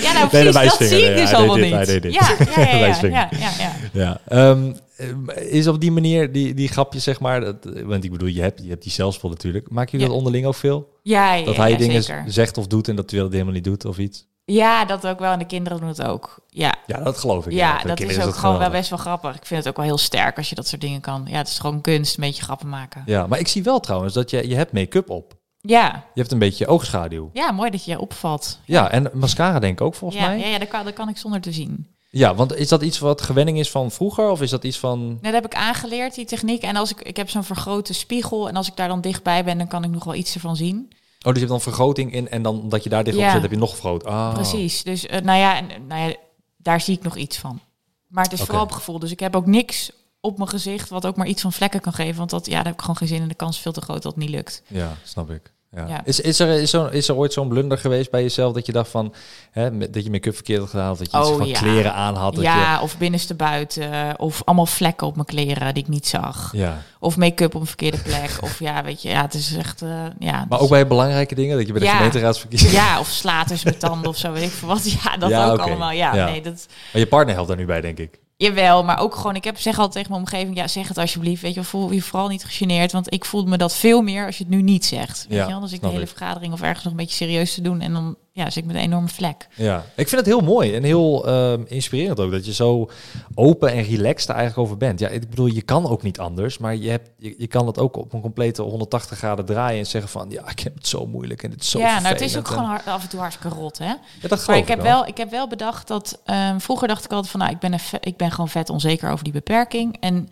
[0.05, 1.87] ja, nou dat zie ik dus hij allemaal niet.
[1.87, 2.03] dit.
[2.13, 3.73] Ja, ja, ja, ja, ja, ja, ja.
[3.93, 8.11] Ja, ehm, eh, is op die manier die, die grapjes, zeg maar, dat, want ik
[8.11, 9.67] bedoel, je hebt, je hebt die zelfspot natuurlijk.
[9.69, 10.07] Jullie Ja.
[10.07, 10.89] dat onderling ook veel?
[11.03, 12.25] Ja, Dat hij dingen zeker.
[12.27, 14.27] zegt of doet en dat hij het helemaal niet doet of iets?
[14.45, 15.33] Ja, dat ook wel.
[15.33, 16.41] En de kinderen doen het ook.
[16.49, 17.53] Ja, Ja, dat geloof ik.
[17.53, 19.37] ja, dat is ook gewoon wel best wel grappig.
[19.37, 21.25] Ik vind het ook wel heel sterk als je dat soort dingen kan.
[21.27, 23.03] Ja, het is gewoon kunst, een beetje grappen maken.
[23.07, 25.35] Ja, maar ik zie wel trouwens dat je, je hebt make-up op.
[25.61, 27.31] Ja, Je hebt een beetje oogschaduw.
[27.33, 28.59] ja mooi dat je opvalt.
[28.65, 30.39] Ja, en mascara denk ik ook volgens ja, mij.
[30.39, 31.87] ja, ja dat, kan, dat kan ik zonder te zien.
[32.11, 35.07] Ja, want is dat iets wat gewenning is van vroeger of is dat iets van...
[35.07, 36.63] Nou, dat heb ik aangeleerd, die techniek.
[36.63, 39.59] En als ik, ik heb zo'n vergrote spiegel en als ik daar dan dichtbij ben,
[39.59, 40.93] dan kan ik nog wel iets ervan zien.
[41.23, 43.43] Oh, dus je hebt dan vergroting in en dan omdat je daar dicht op zit,
[43.43, 44.05] heb je nog vergroot.
[44.05, 44.33] Ah.
[44.33, 44.83] Precies.
[44.83, 46.17] Dus eh, nou, ja, en, nou ja,
[46.57, 47.61] daar zie ik nog iets van.
[48.09, 48.99] Maar het is vooral op gevoel.
[48.99, 51.93] Dus ik heb ook niks op mijn gezicht wat ook maar iets van vlekken kan
[51.93, 52.17] geven.
[52.17, 53.29] Want dat, ja, daar heb ik gewoon geen zin in.
[53.29, 54.63] De kans is veel te groot dat het niet lukt.
[54.67, 55.53] Ja, snap ik.
[55.77, 55.87] Ja.
[55.89, 56.01] Ja.
[56.05, 58.91] Is, is, er, is, is er ooit zo'n blunder geweest bij jezelf dat je dacht
[58.91, 59.15] van,
[59.51, 61.59] hè, dat je make-up verkeerd had gedaan, of dat je iets Oh, van ja.
[61.59, 62.35] kleren aan had?
[62.35, 64.19] Dat ja, of binnenste buiten.
[64.19, 66.49] Of allemaal vlekken op mijn kleren die ik niet zag.
[66.53, 66.83] je, ja.
[67.01, 68.39] Of make-up op een verkeerde plek.
[68.43, 69.83] of ja, weet je, ja, het is echt...
[69.83, 71.97] eh, ja, Maar dus- ook bij belangrijke dingen, dat je bij de Ja.
[71.97, 72.75] gemeenteraadsverkiezingen...
[72.75, 74.91] Ja, of slaters met tanden of zo, weet ik veel wat.
[75.05, 75.91] Ja, dat ook allemaal.
[75.93, 76.25] Ja, Ja.
[76.31, 76.67] nee, dat...
[76.93, 78.19] Maar je partner helpt daar nu bij, denk ik.
[78.43, 81.43] Jawel, maar ook gewoon, ik heb zeg altijd tegen mijn omgeving, ja, zeg het alsjeblieft.
[81.43, 84.39] Weet je, voel je vooral niet gegeneerd, want ik voelde me dat veel meer als
[84.39, 85.27] je het nu niet zegt.
[85.29, 86.09] Weet Ja, je dus ik de hele ik.
[86.09, 88.77] vergadering of ergens nog een beetje serieus te doen en dan ja, zit ik met
[88.77, 89.49] een enorme vlek.
[89.55, 92.91] Ja, ik vind het heel mooi en heel ehm, inspirerend ook dat je zo
[93.35, 95.01] open en relaxed er eigenlijk over bent.
[95.01, 97.79] Ja, ik bedoel, je kan ook niet anders, maar je, hebt, je, je kan het
[97.79, 101.07] ook op een complete 180 graden draaien en zeggen van ja, ik heb het zo
[101.07, 103.09] moeilijk en het is zo ja, nou het is ook en- gewoon hard- af en
[103.09, 103.85] toe hartstikke rot, hè?
[103.85, 104.87] Ja, dat Maar ik heb, wel.
[104.93, 106.21] wel, ik heb wel bedacht dat...
[106.25, 107.41] ehm, vroeger dacht ik altijd van...
[107.41, 109.97] Nou, ik ben, een ik ben gewoon vet onzeker over die beperking.
[110.01, 110.29] En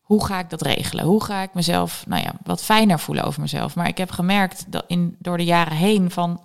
[0.00, 1.04] hoe ga ik dat regelen?
[1.04, 3.74] Hoe ga ik mezelf nou ja, wat fijner voelen over mezelf?
[3.74, 6.40] Maar ik heb gemerkt dat in, door de jaren heen van...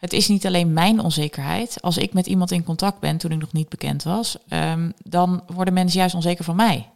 [0.00, 1.82] Het is niet alleen mijn onzekerheid.
[1.82, 4.36] Als ik met iemand in contact ben toen ik nog niet bekend was...
[4.48, 6.88] ehm, dan worden mensen juist onzeker van mij.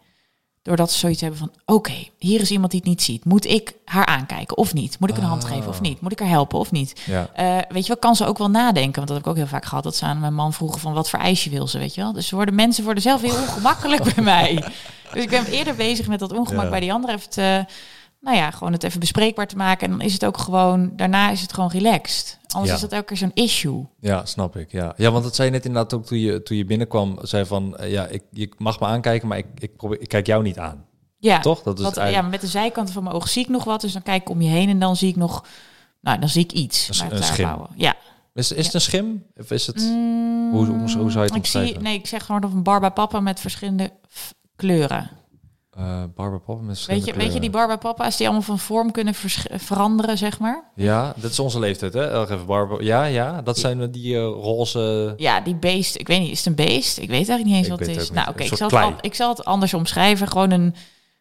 [0.63, 1.51] Doordat ze zoiets hebben van...
[1.67, 3.25] Oké, hier is iemand die het niet ziet.
[3.25, 4.99] Moet ik haar aankijken of niet?
[5.01, 5.51] Moet ik een hand Ah.
[5.51, 6.01] geven of niet?
[6.01, 7.01] Moet ik haar helpen of niet?
[7.07, 7.29] Ja.
[7.35, 8.95] Eh, weet je wel, kan ze ook wel nadenken.
[8.95, 9.85] Want dat heb ik ook heel vaak gehad.
[9.85, 12.13] Dat ze aan mijn man vroegen van wat voor ijsje wil ze, weet je wel.
[12.13, 14.55] Dus worden, mensen worden zelf heel ongemakkelijk bij mij.
[15.13, 16.71] Dus ik ben eerder bezig met dat ongemak Ja.
[16.71, 17.65] bij die andere even te...
[18.25, 19.85] Nou ja, gewoon het even bespreekbaar te maken.
[19.91, 20.93] En dan is het ook gewoon...
[20.97, 22.39] Daarna is het gewoon relaxed.
[22.49, 22.75] Anders Ja.
[22.75, 23.87] is dat elke keer zo'n issue.
[24.01, 24.73] Ja, snap ik.
[24.73, 24.95] Ja.
[24.97, 27.19] ja, want dat zei je net inderdaad ook toen je, toen je binnenkwam.
[27.23, 30.27] Zei van, eh, ja, ik, je mag me aankijken, maar ik, ik, probeer, ik kijk
[30.27, 30.85] jou niet aan.
[31.19, 31.63] Ja, Toch?
[31.63, 32.31] Dat is want, ja, eigenlijk...
[32.33, 33.81] met de zijkanten van mijn ogen zie ik nog wat.
[33.81, 35.45] Dus dan kijk ik om je heen en dan zie ik nog...
[36.01, 37.01] Nou, dan zie ik iets.
[37.01, 37.67] Een een schim.
[37.77, 37.95] Ja.
[38.35, 39.25] Is, is het een schim?
[39.37, 39.77] Of is het...
[39.81, 42.63] Mm, Hoe- hoe- hoe zou je het ik zie, Nee, ik zeg gewoon of een
[42.63, 43.91] barba papa met verschillende
[44.57, 45.11] kleuren.
[45.77, 48.91] Eh Barbara Poppen met Weet je, weet je die barba papa's die allemaal van vorm
[48.93, 49.15] kunnen
[49.55, 50.71] veranderen, zeg maar?
[50.75, 52.11] Ja, dat is onze leeftijd, hè?
[52.11, 52.83] Elg even Barbara.
[52.83, 55.15] Ja, ja, dat zijn die eh, roze...
[55.17, 55.97] Ja, die beest.
[55.99, 56.99] Ik weet niet, is het een beest?
[56.99, 58.11] Ik weet eigenlijk niet eens Ik wat het is.
[58.11, 58.87] Nou, oké, ik, zal het klei.
[58.93, 60.29] al- ik zal het anders omschrijven.
[60.29, 60.75] Gewoon een.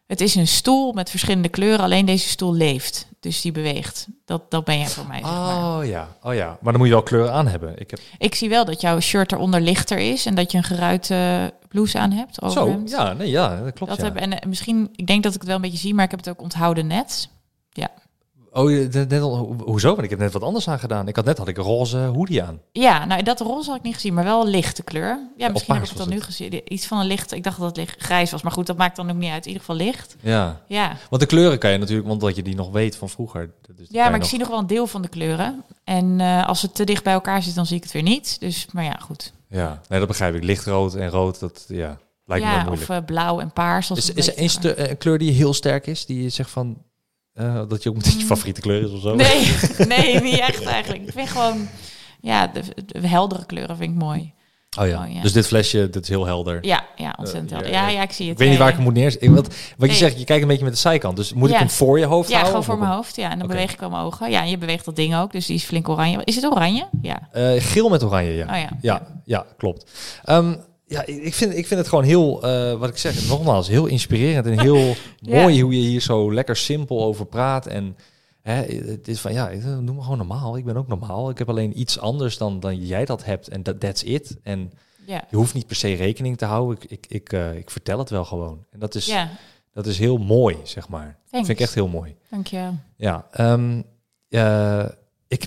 [0.06, 1.84] Het is een stoel met verschillende kleuren.
[1.84, 3.08] Alleen deze stoel leeft.
[3.20, 4.06] Dus die beweegt.
[4.24, 5.18] Dat, dat ben jij voor mij.
[5.18, 5.78] Zeg maar.
[5.78, 6.46] Oh ja, oh ja.
[6.60, 7.78] Maar dan moet je wel kleur aan hebben.
[7.78, 8.00] Ik heb...
[8.18, 10.26] Ik zie wel dat jouw shirt eronder lichter is.
[10.26, 12.34] En dat je een geruite blouse aan hebt.
[12.34, 12.90] Zo, overhemd.
[12.90, 13.90] ja, nee, ja, dat klopt.
[13.90, 14.04] Dat ja.
[14.04, 16.10] heb, en eh, misschien, ik denk dat ik het wel een beetje zie, maar ik
[16.10, 17.28] heb het ook onthouden net.
[18.54, 19.88] Oh, net, al, hoezo?
[19.88, 21.08] Want ik heb net wat anders aan gedaan.
[21.08, 22.60] Ik had net had ik een roze hoodie aan.
[22.72, 25.18] Ja, nou dat roze had ik niet gezien, maar wel een lichte kleur.
[25.36, 26.72] Ja, misschien heb ik het dan nu gezien.
[26.72, 27.32] Iets van een licht.
[27.32, 29.42] Ik dacht dat het licht grijs was, maar goed, dat maakt dan ook niet uit.
[29.42, 30.16] In ieder geval licht.
[30.20, 30.60] Ja.
[30.68, 33.50] Ja, Want de kleuren kan je natuurlijk, want dat je die nog weet van vroeger.
[33.76, 35.64] Dus ja maar ik zie nog wel een deel van de kleuren.
[35.84, 38.40] En eh, als het te dicht bij elkaar zit, dan zie ik het weer niet.
[38.40, 39.32] Dus, maar ja, goed.
[39.48, 40.42] Ja, nee, dat begrijp ik.
[40.42, 42.90] Lichtrood en rood, dat ja, lijkt me ja, moeilijk.
[42.90, 43.90] of eh, blauw en paars.
[43.90, 46.06] Als is is er een een kleur die heel sterk is?
[46.06, 46.82] Die je zegt van,
[47.34, 49.10] eh, dat je ook meteen je favoriete kleur is of zo?
[49.10, 49.16] Mm.
[49.16, 49.52] Nee,
[49.98, 51.02] nee, niet echt eigenlijk.
[51.02, 51.68] Ik vind gewoon,
[52.20, 52.62] ja, de,
[53.00, 54.32] de heldere kleuren vind ik mooi.
[54.78, 55.02] Oh ja.
[55.06, 55.22] Oh, ja.
[55.22, 56.58] dus dit flesje, dit is heel helder.
[56.66, 57.74] Ja, ja ontzettend Eh, helder.
[57.74, 57.94] ja, Ja, ja.
[57.96, 58.32] ja, ik zie het.
[58.32, 58.82] Ik weet niet Ja, waar ik ja.
[58.84, 59.34] hem moet neerzetten.
[59.34, 59.96] Wat, wat je Nee.
[59.96, 61.16] zegt, je kijkt een beetje met de zijkant.
[61.16, 61.60] Dus moet ik Ja.
[61.60, 62.46] hem voor je hoofd Ja, houden?
[62.54, 63.16] gewoon of voor mijn hoofd.
[63.16, 64.30] Ja, en dan beweeg ik wel mijn ogen.
[64.30, 66.20] Ja, en je beweegt dat ding ook, dus die is flink oranje.
[66.24, 66.86] Is het oranje?
[67.02, 67.28] Ja.
[67.32, 68.44] Eh, geel met oranje, ja.
[68.54, 68.68] Oh ja.
[68.80, 69.90] Ja, ja, klopt.
[70.24, 70.54] Ehm,
[70.94, 74.46] ja, ik vind, ik vind het gewoon heel, eh, wat ik zeg, nogmaals, heel inspirerend
[74.46, 75.40] en heel Ja.
[75.40, 77.66] mooi hoe je hier zo lekker simpel over praat.
[77.66, 77.96] En
[78.42, 80.56] hè, het is van, ja, noem me gewoon normaal.
[80.56, 81.30] Ik ben ook normaal.
[81.30, 84.36] Ik heb alleen iets anders dan, dan jij dat hebt en dat that's it.
[84.42, 84.72] En
[85.06, 85.24] Ja.
[85.30, 86.76] je hoeft niet per se rekening te houden.
[86.80, 88.64] Ik, ik, ik, eh, ik vertel het wel gewoon.
[88.70, 89.30] En dat is, Ja,
[89.72, 91.18] dat is heel mooi, zeg maar.
[91.30, 92.16] Dat vind ik echt heel mooi.
[92.30, 92.74] dankjewel.
[92.96, 93.82] Ja, ehm,
[94.28, 94.84] eh,
[95.28, 95.44] ik,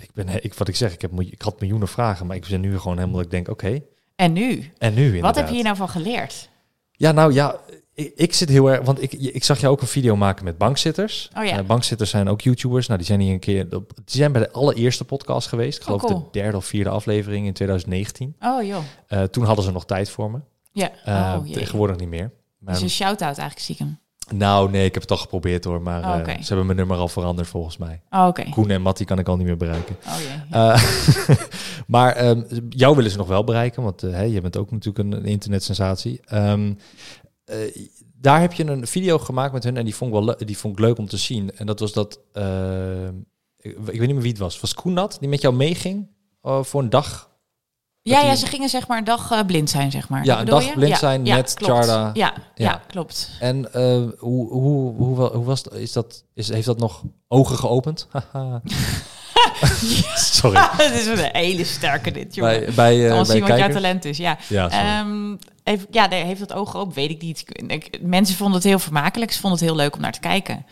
[0.00, 2.60] ik ben, ik, wat ik zeg, ik, heb, ik had miljoenen vragen, maar ik ben
[2.60, 3.80] nu gewoon helemaal, dat ik denk, oké,
[4.22, 4.70] En nu?
[4.78, 5.22] en nu inderdaad.
[5.22, 6.48] Wat heb je hier nou van geleerd?
[6.92, 7.56] Ja, nou ja,
[7.94, 10.58] ik, ik zit heel erg, want ik, ik zag jou ook een video maken met
[10.58, 11.30] bankzitters.
[11.38, 11.58] Oh ja.
[11.58, 12.86] Eh, bankzitters zijn ook YouTubers.
[12.86, 15.76] Nou, die zijn hier een keer, die zijn bij de allereerste podcast geweest.
[15.76, 16.30] Ik Oh, geloof cool.
[16.32, 18.36] de derde of vierde aflevering in 2019.
[18.40, 18.82] Oh joh.
[19.06, 20.38] Eh, toen hadden ze nog tijd voor me.
[20.72, 20.90] Ja.
[21.04, 21.54] Oh jee.
[21.54, 22.30] tegenwoordig niet meer.
[22.58, 23.98] Maar, Dus een shout-out eigenlijk stiekem.
[24.30, 26.96] Nou, nee, ik heb het al geprobeerd hoor, maar Oh, eh, ze hebben mijn nummer
[26.96, 28.02] al veranderd volgens mij.
[28.10, 28.48] Oh, oké.
[28.50, 29.96] Koen en Mattie kan ik al niet meer bereiken.
[30.06, 30.72] Oh.
[30.72, 30.82] Eh,
[31.86, 35.12] maar ehm, jou willen ze nog wel bereiken, want eh, je bent ook natuurlijk een,
[35.12, 36.20] een internetsensatie.
[36.24, 36.72] Ehm,
[37.44, 37.56] eh,
[38.14, 40.78] daar heb je een video gemaakt met hun en die vond ik wel die vond
[40.78, 41.56] ik leuk om te zien.
[41.56, 42.20] En dat was dat,
[43.56, 44.60] ik, ik weet niet meer wie het was.
[44.60, 46.08] Was Koen dat, die met jou meeging
[46.42, 47.30] voor een dag?
[48.04, 50.24] Ja, ja, ze gingen zeg maar een dag eh, blind zijn, zeg maar.
[50.24, 50.72] Ja, een dag je?
[50.72, 51.72] blind Ja, zijn ja, met klopt.
[51.72, 52.10] Charda.
[52.14, 52.80] Ja, ja.
[52.86, 53.30] Klopt.
[53.40, 53.82] En eh,
[54.18, 55.74] hoe, hoe, hoe, hoe was dat?
[55.74, 58.08] Is dat, is, heeft dat nog ogen geopend?
[60.14, 60.60] Sorry.
[60.76, 62.60] Het is een hele sterke dit, jongen.
[62.60, 64.38] Bij, bij, wel bij zien wat jouw talent is, ja.
[64.48, 64.68] Ja.
[64.70, 66.94] Ehm, heeft, ja, nee, heeft dat ogen open?
[66.94, 67.44] Weet ik niet.
[67.66, 69.32] Ik- Mensen vonden het heel vermakelijk.
[69.32, 70.66] Ze vonden het heel leuk om naar te kijken.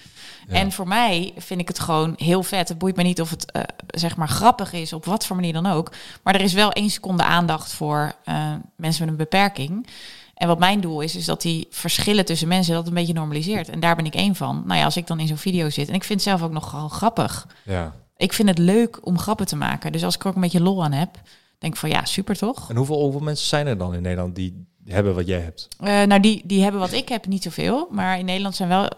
[0.50, 0.56] Ja.
[0.56, 2.68] En voor mij vind ik het gewoon heel vet.
[2.68, 5.52] Het boeit me niet of het eh, zeg maar grappig is, op wat voor manier
[5.52, 5.92] dan ook.
[6.22, 9.86] Maar er is wel één seconde aandacht voor eh, mensen met een beperking.
[10.34, 13.68] En wat mijn doel is, is dat die verschillen tussen mensen dat een beetje normaliseert.
[13.68, 14.62] En daar ben ik één van.
[14.66, 15.88] Nou ja, als ik dan in zo'n video zit.
[15.88, 17.46] En ik vind het zelf ook nogal grappig.
[17.64, 17.94] ja.
[18.16, 19.92] Ik vind het leuk om grappen te maken.
[19.92, 21.20] Dus als ik er ook een beetje lol aan heb,
[21.58, 22.70] denk ik van ja, super toch?
[22.70, 25.68] En hoeveel, hoeveel mensen zijn er dan in Nederland die hebben wat jij hebt?
[25.78, 27.88] Eh, nou, die, die hebben wat ik heb, niet zoveel.
[27.90, 28.90] Maar in Nederland zijn wel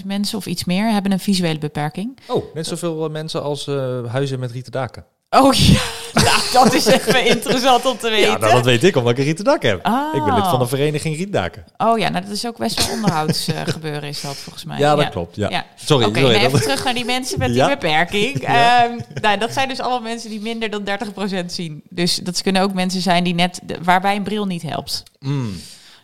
[0.00, 2.18] 300.000 mensen of iets meer hebben een visuele beperking.
[2.28, 5.04] Oh, net zoveel mensen als eh, huizen met rieten daken.
[5.30, 5.80] Oh ja,
[6.12, 8.30] nou, dat is even interessant om te weten.
[8.30, 9.76] Ja, nou, dat weet ik omdat ik een rieten dak heb.
[10.12, 11.64] Ik ben lid van de vereniging Rietdaken.
[11.76, 14.78] Oh ja, nou, dat is ook best wel onderhoudsgebeuren is dat volgens mij.
[14.78, 15.36] Ja, dat klopt.
[15.36, 15.50] Ja.
[15.50, 15.64] Ja.
[15.76, 16.34] Sorry, Oké, sorry.
[16.34, 17.66] nou, dat- even terug naar die mensen met Ja.
[17.66, 18.40] die beperking.
[18.48, 18.84] Ja.
[18.84, 21.82] Ehm, nou, dat zijn dus allemaal mensen die minder dan 30% zien.
[21.90, 25.02] Dus dat kunnen ook mensen zijn die net, waarbij een bril niet helpt.
[25.18, 25.60] Mm.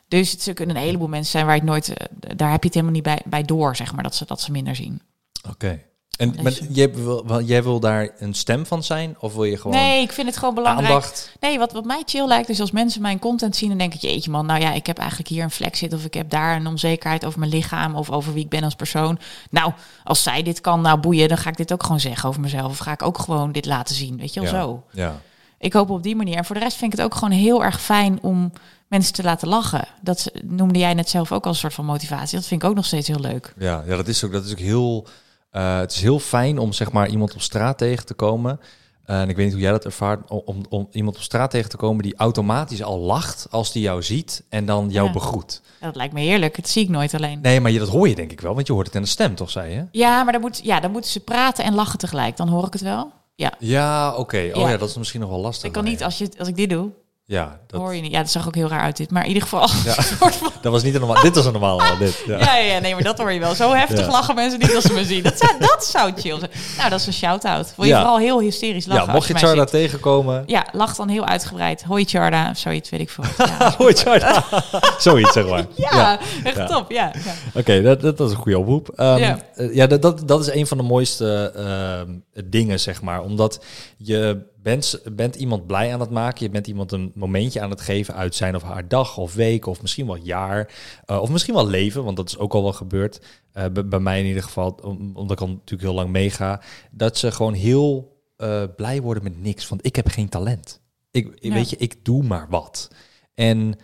[0.08, 2.06] Dus het kunnen een heleboel mensen zijn waar je het nooit, eh,
[2.36, 4.50] daar heb je het helemaal niet bij, bij door, zeg maar, dat ze, dat ze
[4.50, 5.02] minder zien.
[5.50, 5.80] Oké.
[6.16, 9.16] En maar jij, wil, jij wil daar een stem van zijn?
[9.18, 10.88] Of wil je gewoon Nee, ik vind het gewoon belangrijk.
[10.88, 11.32] aandacht?
[11.40, 14.30] Nee, wat, wat mij chill lijkt, is als mensen mijn content zien en denken, jeetje
[14.30, 16.66] man, nou ja, ik heb eigenlijk hier een vlek zitten of ik heb daar een
[16.66, 19.18] onzekerheid over mijn lichaam of over wie ik ben als persoon.
[19.50, 19.72] Nou,
[20.04, 22.70] als zij dit kan, nou boeien, dan ga ik dit ook gewoon zeggen over mezelf.
[22.70, 24.60] Of ga ik ook gewoon dit laten zien, weet je wel ja.
[24.60, 24.82] zo.
[24.90, 25.20] Ja.
[25.58, 26.36] Ik hoop op die manier.
[26.36, 28.52] En voor de rest vind ik het ook gewoon heel erg fijn om
[28.88, 29.88] mensen te laten lachen.
[30.00, 32.38] Dat noemde jij net zelf ook als een soort van motivatie.
[32.38, 33.54] Dat vind ik ook nog steeds heel leuk.
[33.58, 35.06] Ja, ja dat, is ook, dat is ook heel...
[35.54, 38.60] eh, het is heel fijn om zeg maar iemand op straat tegen te komen.
[39.04, 40.30] Eh, en ik weet niet hoe jij dat ervaart.
[40.30, 44.02] Om, om, iemand op straat tegen te komen die automatisch al lacht als die jou
[44.02, 45.12] ziet en dan jou Ja.
[45.12, 45.60] begroet.
[45.80, 46.56] Ja, dat lijkt me heerlijk.
[46.56, 47.40] Dat zie ik nooit alleen.
[47.42, 49.08] Nee, maar je, dat hoor je denk ik wel, want je hoort het in de
[49.08, 49.84] stem, toch, zei je?
[49.92, 52.36] Ja, maar dan, moet, ja, dan moeten ze praten en lachen tegelijk.
[52.36, 53.12] Dan hoor ik het wel.
[53.34, 54.50] Ja, Ja, oké.
[54.54, 54.68] Oh Ja.
[54.70, 54.76] ja.
[54.76, 55.66] dat is misschien nog wel lastig.
[55.66, 56.90] ik kan niet als, je, als ik dit doe.
[57.26, 58.10] Ja, dat, Hoor je niet?
[58.12, 59.10] Ja, dat zag ook heel raar uit dit.
[59.10, 59.68] Maar in ieder geval.
[59.84, 59.92] Ja.
[60.02, 61.22] van- dat was niet een normaal.
[61.22, 62.22] dit was een normaal dit.
[62.26, 62.38] Ja.
[62.38, 63.54] ja, ja, nee, maar dat hoor je wel.
[63.54, 65.22] Zo heftig lachen mensen niet als ze me zien.
[65.22, 66.50] Dat zou, dat zou chill zijn.
[66.76, 67.72] Nou, dat is een shout-out.
[67.76, 70.42] Wil je vooral heel hysterisch lachen Ja, mocht je mij Charda tegenkomen.
[70.46, 71.82] Ja, lach dan heel uitgebreid.
[71.82, 73.24] Hoi Charda, of zoiets weet ik veel.
[73.38, 74.44] Ja, Hoi Charda.
[74.98, 75.64] Zoiets, zeg maar.
[75.76, 76.90] ja, echt top.
[76.90, 77.32] Ja, ja.
[77.60, 78.88] Oké, dat, dat, dat is een goede oproep.
[78.88, 79.38] Ehm, Ja.
[79.54, 82.10] eh, ja, dat, dat, dat is een van de mooiste ehm,
[82.50, 83.22] dingen, zeg maar.
[83.22, 83.64] Omdat
[83.96, 86.44] je bent, bent iemand blij aan het maken.
[86.44, 89.66] Je bent iemand een momentje aan het geven uit zijn of haar dag of week
[89.66, 90.72] of misschien wel jaar.
[91.04, 93.20] eh, of misschien wel leven, want dat is ook al wel gebeurd.
[93.52, 96.60] Eh, bij, mij in ieder geval, om- omdat ik al natuurlijk heel lang meega.
[96.90, 99.68] Dat ze gewoon heel eh, blij worden met niks.
[99.68, 100.80] Want ik heb geen talent.
[101.10, 101.38] Ik.
[101.40, 102.90] Weet je, ik doe maar wat.
[103.34, 103.74] En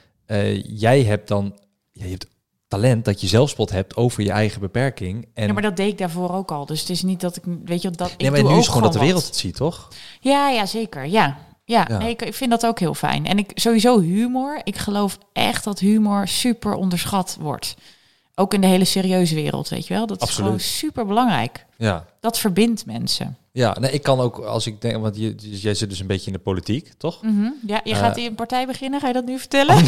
[0.62, 1.58] jij hebt dan...
[1.92, 2.26] Ja, je hebt
[2.70, 5.28] talent dat je zelfspot hebt over je eigen beperking.
[5.34, 6.66] En ja, maar dat deed ik daarvoor ook al.
[6.66, 8.66] Dus het is niet dat ik, weet je, dat ik nee, maar doe nu is
[8.66, 9.06] gewoon dat de wat.
[9.06, 9.88] wereld het ziet, toch?
[10.20, 11.06] Ja, ja, zeker.
[11.06, 11.84] Ja, ja.
[11.88, 11.98] Ja.
[11.98, 13.26] Nee, ik, ik vind dat ook heel fijn.
[13.26, 14.60] En ik sowieso humor.
[14.64, 17.76] Ik geloof echt dat humor super onderschat wordt.
[18.34, 20.06] Ook in de hele serieuze wereld, weet je wel.
[20.06, 20.44] Dat is Absoluut.
[20.46, 21.66] gewoon super belangrijk.
[21.80, 22.04] Ja.
[22.20, 23.36] Dat verbindt mensen.
[23.52, 26.26] Ja, nee, ik kan ook als ik denk, want je, jij zit dus een beetje
[26.26, 27.22] in de politiek, toch?
[27.22, 27.48] Mhm.
[27.66, 27.98] Ja, je Eh.
[27.98, 29.00] gaat hier een partij beginnen.
[29.00, 29.76] Ga je dat nu vertellen?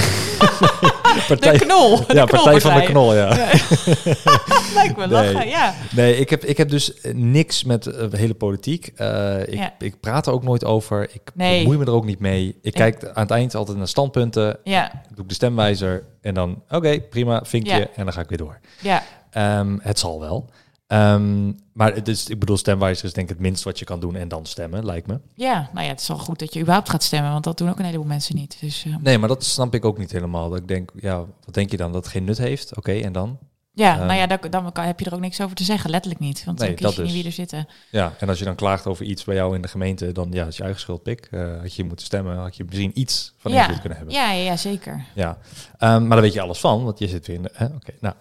[1.29, 2.07] Partij, De knol.
[2.07, 3.29] De ja, partij van de knol, ja.
[4.75, 5.09] Lijkt me Nee.
[5.09, 5.75] lachen, ja.
[5.95, 8.87] Nee, ik heb, ik heb dus eh, niks met eh, de hele politiek.
[8.97, 9.75] Eh, ik, Ja.
[9.79, 11.03] ik praat er ook nooit over.
[11.13, 11.59] Ik Nee.
[11.59, 12.59] bemoei me er ook niet mee.
[12.63, 14.59] Ik kijk aan het eind altijd naar standpunten.
[14.65, 17.77] Ja, Doe ik de stemwijzer en dan, oké, prima, vinkje.
[17.77, 17.87] Ja.
[17.97, 18.59] En dan ga ik weer door.
[18.81, 19.03] ja.
[19.31, 20.51] Ehm, het zal wel.
[20.93, 24.01] Ehm, maar het is, ik bedoel, stemwijzer is denk ik het minst wat je kan
[24.01, 25.21] doen en dan stemmen, lijkt me.
[25.35, 27.69] Ja, nou ja, het is wel goed dat je überhaupt gaat stemmen, want dat doen
[27.71, 28.57] ook een heleboel mensen niet.
[28.61, 30.49] Dus eh, Nee, maar dat snap ik ook niet helemaal.
[30.49, 31.93] Dat ik denk, ja, wat denk je dan?
[31.93, 32.77] Dat het geen nut heeft?
[32.77, 33.39] Oké, en dan?
[33.75, 34.07] ja, Ehm.
[34.07, 36.45] nou ja, dan, dan kan- heb je er ook niks over te zeggen, letterlijk niet.
[36.45, 37.21] Want Nee, dan kies dat je niet dus.
[37.21, 37.67] wie er zitten.
[37.91, 40.47] Ja, en als je dan klaagt over iets bij jou in de gemeente, dan ja,
[40.47, 41.29] is je eigen schuld, pik.
[41.31, 43.61] Eh, had je moeten stemmen, had je misschien iets van Ja.
[43.63, 44.17] invloed kunnen hebben.
[44.17, 45.05] Ja, ja, ja, zeker.
[45.15, 45.39] Ja,
[45.79, 47.51] Ehm, maar daar weet je alles van, want je zit weer in de...
[47.75, 48.15] Oké, nou,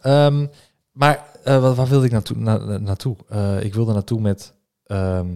[0.91, 2.37] maar eh, waar, waar wilde ik naartoe?
[2.37, 3.15] Na, na- naartoe?
[3.29, 4.53] Eh, ik wilde naartoe met...
[4.85, 5.27] ehm,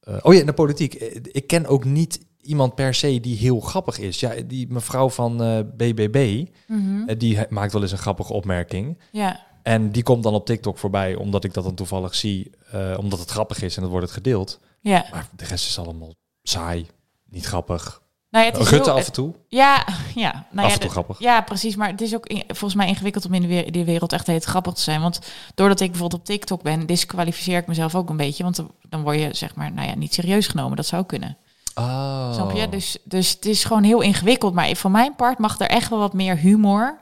[0.00, 0.94] eh, oh ja, de politiek.
[1.32, 4.20] Ik ken ook niet iemand per se die heel grappig is.
[4.20, 5.36] Ja, die mevrouw van
[5.76, 7.16] BBB, Mhm.
[7.18, 8.98] die maakt wel eens een grappige opmerking.
[9.12, 12.50] Ja, En die komt dan op TikTok voorbij, omdat ik dat dan toevallig zie,
[12.98, 14.58] omdat het grappig is en dan wordt het gedeeld.
[14.80, 15.06] ja.
[15.10, 16.86] Maar de rest is allemaal saai,
[17.28, 18.01] niet grappig.
[18.32, 20.46] Nou ja, het is Rutte heel- af en toe, Ja, ja.
[20.50, 21.18] Nou af ja, en toe grappig.
[21.18, 21.76] Ja, precies.
[21.76, 24.44] Maar het is ook in- volgens mij ingewikkeld om in de, die wereld echt heet
[24.44, 25.00] grappig te zijn.
[25.00, 25.20] Want
[25.54, 28.42] doordat ik bijvoorbeeld op TikTok ben, disqualificeer ik mezelf ook een beetje.
[28.42, 30.76] Want dan, dan word je zeg maar, nou ja, niet serieus genomen.
[30.76, 31.36] Dat zou kunnen.
[31.74, 32.32] Oh.
[32.34, 32.68] Snap je?
[32.68, 34.54] Dus, dus het is gewoon heel ingewikkeld.
[34.54, 37.00] Maar van mijn part mag er echt wel wat meer humor.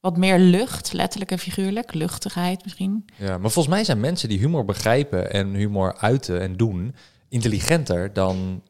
[0.00, 1.94] Wat meer lucht, letterlijk en figuurlijk.
[1.94, 3.04] Luchtigheid misschien.
[3.16, 6.94] Ja, maar volgens mij zijn mensen die humor begrijpen en humor uiten en doen
[7.28, 8.62] intelligenter dan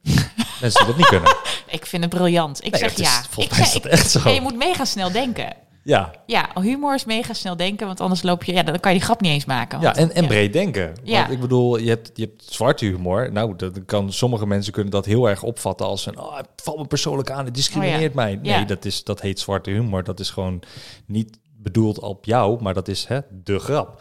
[0.66, 1.36] mensen die dat niet kunnen.
[1.78, 2.64] Ik vind het briljant.
[2.64, 2.98] Ik Nee, zeg is-
[3.36, 3.42] ja.
[3.42, 4.20] ik zeg, echt zo.
[4.24, 5.52] Ja, je moet mega snel denken.
[5.82, 8.96] Ja, Ja, humor is mega snel denken, want anders loop je, ja, dan kan je
[8.98, 9.80] die grap niet eens maken.
[9.80, 10.28] ja en, en ja.
[10.28, 10.92] breed denken.
[11.02, 11.20] Ja.
[11.20, 13.32] Want ik bedoel, je hebt, je hebt zwarte humor.
[13.32, 16.18] Nou, dat kan, sommige mensen kunnen dat heel erg opvatten als een...
[16.18, 18.38] Oh, het valt me persoonlijk aan, het discrimineert mij.
[18.42, 18.64] Nee, Ja.
[18.64, 20.04] dat, is, dat heet zwarte humor.
[20.04, 20.62] Dat is gewoon
[21.06, 21.38] niet
[21.72, 24.00] bedoeld op jou, maar dat is hè, de grap.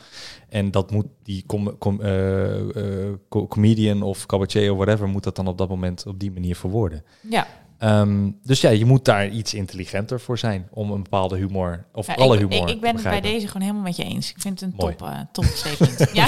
[0.49, 5.07] En dat moet die com, com, eh, eh, co- comedian of cabaretier of whatever...
[5.07, 7.03] moet dat dan op dat moment op die manier verwoorden.
[7.29, 7.47] Ja,
[7.77, 12.07] Ehm, dus ja, je moet daar iets intelligenter voor zijn om een bepaalde humor, of
[12.07, 14.29] Ja, alle ik, humor ik, ik ben het bij deze gewoon helemaal met je eens.
[14.29, 14.95] Ik vind het een Mooi.
[14.95, 16.09] top, eh top statement.
[16.13, 16.27] ja,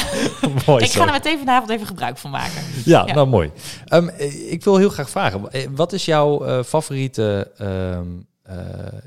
[0.65, 0.99] Mooi ik zo.
[0.99, 2.61] ga er meteen vanavond even gebruik van maken.
[2.85, 3.13] Ja, Ja.
[3.13, 3.51] nou mooi.
[3.85, 5.41] Ehm, eh, ik wil heel graag vragen,
[5.75, 8.07] wat is jouw favoriete ehm,
[8.47, 8.55] eh,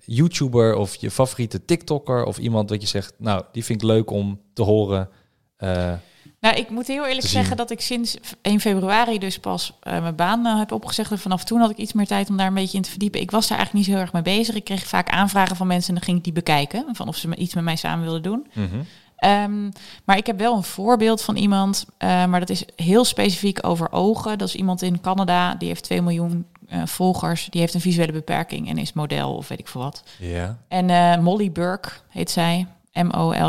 [0.04, 4.10] YouTuber of je favoriete TikToker of iemand dat je zegt, nou, die vind ik leuk
[4.10, 5.08] om te horen.
[5.56, 5.92] eh,
[6.40, 10.14] Nou, ik moet heel eerlijk zeggen dat ik sinds 1 februari dus pas eh, mijn
[10.14, 11.10] baan heb opgezegd.
[11.10, 13.20] En vanaf toen had ik iets meer tijd om daar een beetje in te verdiepen.
[13.20, 14.54] Ik was daar eigenlijk niet zo heel erg mee bezig.
[14.54, 16.84] Ik kreeg vaak aanvragen van mensen en dan ging ik die bekijken.
[16.92, 18.46] Van of ze iets met mij samen wilden doen.
[18.54, 18.80] mhm.
[19.16, 19.70] Ehm,
[20.04, 24.38] maar ik heb wel een voorbeeld van iemand, maar dat is heel specifiek over ogen.
[24.38, 27.48] Dat is iemand in Canada, die heeft 2 miljoen eh, volgers.
[27.50, 30.02] Die heeft een visuele beperking en is model of weet ik veel wat.
[30.18, 30.58] Ja.
[30.68, 32.66] En eh, Molly Burke heet zij.
[32.92, 33.48] M-O-L-L-I-B-U-R-K-E.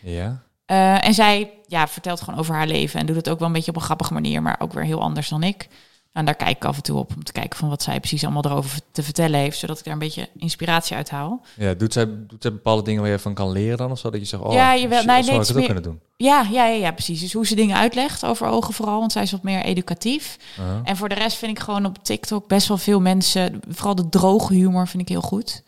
[0.00, 0.42] Ja.
[0.66, 3.54] Eh, en zij ja, vertelt gewoon over haar leven en doet het ook wel een
[3.54, 5.68] beetje op een grappige manier, maar ook weer heel anders dan ik.
[6.14, 8.24] En daar kijk ik af en toe op om te kijken van wat zij precies
[8.24, 11.40] allemaal erover te vertellen heeft, zodat ik daar een beetje inspiratie uit haal.
[11.56, 13.90] Ja, doet zij, doet zij bepaalde dingen waar je van kan leren dan?
[13.90, 14.98] Of zo dat je zegt, oh, Ja, jawel.
[14.98, 16.00] shit, Nee, nee, het ik het ook kunnen doen.
[16.16, 17.20] Ja, ja, ja, ja, precies.
[17.20, 20.38] Dus hoe ze dingen uitlegt over ogen vooral, want zij is wat meer educatief.
[20.84, 24.08] En voor de rest vind ik gewoon op TikTok best wel veel mensen, vooral de
[24.08, 25.62] droge humor vind ik heel goed.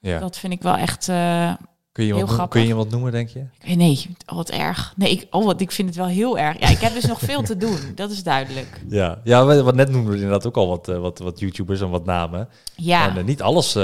[0.00, 0.18] Ja.
[0.18, 1.52] Dat vind ik wel echt, eh,
[1.98, 2.60] Kun je, heel wat, grappig.
[2.60, 3.44] kun je wat noemen, denk je?
[3.76, 4.92] nee, oh, wat erg.
[4.96, 6.58] Nee, ik, oh, wat, ik vind het wel heel erg.
[6.60, 8.80] Ja, ik heb dus nog veel te doen, dat is duidelijk.
[8.88, 11.90] Ja, ja wat net noemden we inderdaad ook al wat, eh, wat, wat YouTubers en
[11.90, 12.48] wat namen.
[12.74, 13.82] Ja, En eh, niet alles, eh,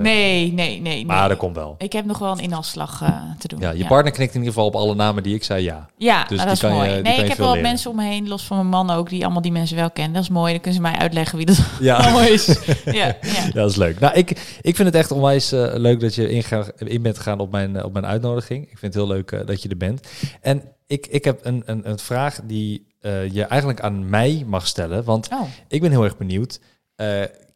[0.00, 1.06] nee, nee, nee.
[1.06, 1.28] maar nee.
[1.28, 1.74] dat komt wel.
[1.78, 3.60] Ik heb nog wel een inhaalslag eh, te doen.
[3.60, 5.86] Ja, je partner knikt in ieder geval op alle namen die ik zei ja.
[5.96, 6.88] Ja, Dus nou, die dat is kan je- mooi.
[6.88, 7.62] die kan nee, je ik heb wel leren.
[7.62, 10.12] mensen om me heen, los van mijn man ook, die allemaal die mensen wel kennen.
[10.12, 12.46] Dat is mooi, dan kunnen ze mij uitleggen wie dat Ja, allemaal is.
[12.84, 13.14] Ja, ja.
[13.22, 14.00] ja dat is leuk.
[14.00, 14.30] Nou, ik,
[14.62, 17.84] ik vind het echt onwijs leuk dat je inga- in bent gegaan op mijn, eh,
[17.84, 18.62] op mijn uitnodiging.
[18.62, 20.08] Ik vind het heel leuk eh, dat je er bent.
[20.40, 24.66] En ik, ik heb een, een, een vraag die eh, je eigenlijk aan mij mag
[24.66, 25.04] stellen.
[25.04, 26.60] Want Oh, ik ben heel erg benieuwd.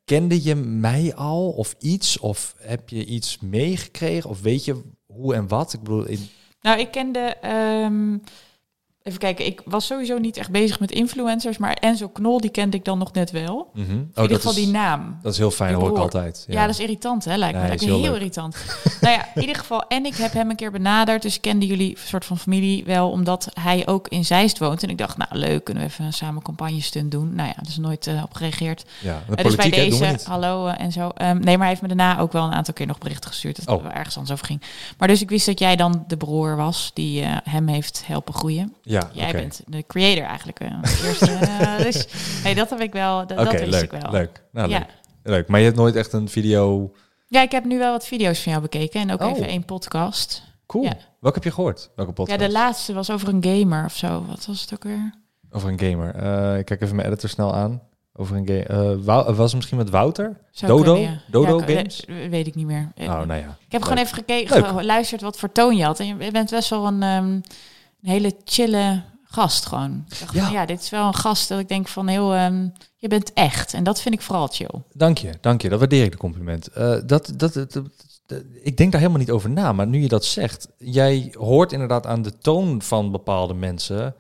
[0.05, 2.19] Kende je mij al of iets?
[2.19, 4.31] Of heb je iets meegekregen?
[4.31, 5.73] Of weet je hoe en wat?
[5.73, 6.29] Ik bedoel, in,
[6.61, 7.37] nou, ik kende...
[7.41, 8.17] ehm,
[9.03, 12.77] even kijken, ik was sowieso niet echt bezig met influencers, maar Enzo Knol, die kende
[12.77, 13.71] ik dan nog net wel.
[13.75, 13.91] Mhm.
[13.91, 15.19] In Oh, ieder dat geval is, die naam.
[15.23, 16.45] dat is heel fijn, hoor ik altijd.
[16.49, 16.61] Ja.
[16.67, 17.37] dat is irritant, hè?
[17.37, 17.67] Lijkt me.
[17.67, 18.57] Lijkt heel irritant.
[19.01, 19.83] nou ja, in ieder geval.
[19.89, 21.23] En ik heb hem een keer benaderd.
[21.23, 24.83] Dus kenden jullie een soort van familie wel, omdat hij ook in Zeist woont.
[24.83, 27.35] En ik dacht, nou leuk, kunnen we even samen campagne stunt doen.
[27.35, 28.85] Nou ja, er is nooit eh, op gereageerd.
[29.01, 31.09] Ja, de Eh, dus bij politiek hè, doen we deze, hallo eh, en zo.
[31.09, 33.57] Ehm, nee, maar hij heeft me daarna ook wel een aantal keer nog berichten gestuurd.
[33.57, 33.73] Dat Oh.
[33.75, 34.63] het wel ergens anders over ging.
[34.99, 38.75] Maar dus ik wist dat jij dan de broer was die hem heeft helpen groeien.
[38.83, 39.37] Ja, Jij oké.
[39.37, 40.61] bent de creator eigenlijk.
[40.61, 42.07] eh, de eerste, eh, dus
[42.45, 43.27] nee, dat heb ik wel.
[43.27, 44.11] Dat, wist leuk, ik wel.
[44.11, 44.43] leuk.
[44.53, 44.79] Nou, ja.
[44.79, 44.87] leuk.
[45.23, 46.93] Leuk, maar je hebt nooit echt een video...
[47.27, 49.31] Ja, ik heb nu wel wat video's van jou bekeken en ook Oh.
[49.31, 50.43] even één podcast.
[50.67, 50.85] Cool.
[50.85, 50.97] Ja.
[51.21, 51.91] Welke heb je gehoord?
[51.97, 52.41] Welke podcast?
[52.41, 54.25] Ja, de laatste was over een gamer of zo.
[54.29, 55.15] Wat was het ook weer?
[55.51, 56.15] Over een gamer.
[56.15, 57.83] Eh, ik kijk even mijn editor snel aan.
[58.15, 59.03] Over een game.
[59.03, 60.37] Wou- was het misschien met Wouter?
[60.51, 60.93] Zou Dodo?
[60.93, 61.21] kunnen, ja.
[61.27, 62.05] Dodo Ja, Games?
[62.31, 62.93] weet ik niet meer.
[62.97, 63.57] Oh, nou ja.
[63.67, 66.01] ik heb gewoon even gekeken, geluisterd wat voor toon je had.
[66.01, 67.41] En je bent best wel een, ehm,
[68.03, 70.05] een hele chille gast gewoon.
[70.09, 70.45] Dacht Ja.
[70.45, 72.35] van, ja, dit is wel een gast dat ik denk van heel...
[72.35, 73.75] ehm, je bent echt.
[73.75, 74.71] En dat vind ik vooral chill.
[74.93, 75.69] Dank je, dank je.
[75.69, 76.67] Dat waardeer ik de compliment.
[76.67, 80.09] Eh, dat, dat, dat, dat- ik denk daar helemaal niet over na, maar nu je
[80.09, 84.15] dat zegt, jij hoort inderdaad aan de toon van bepaalde mensen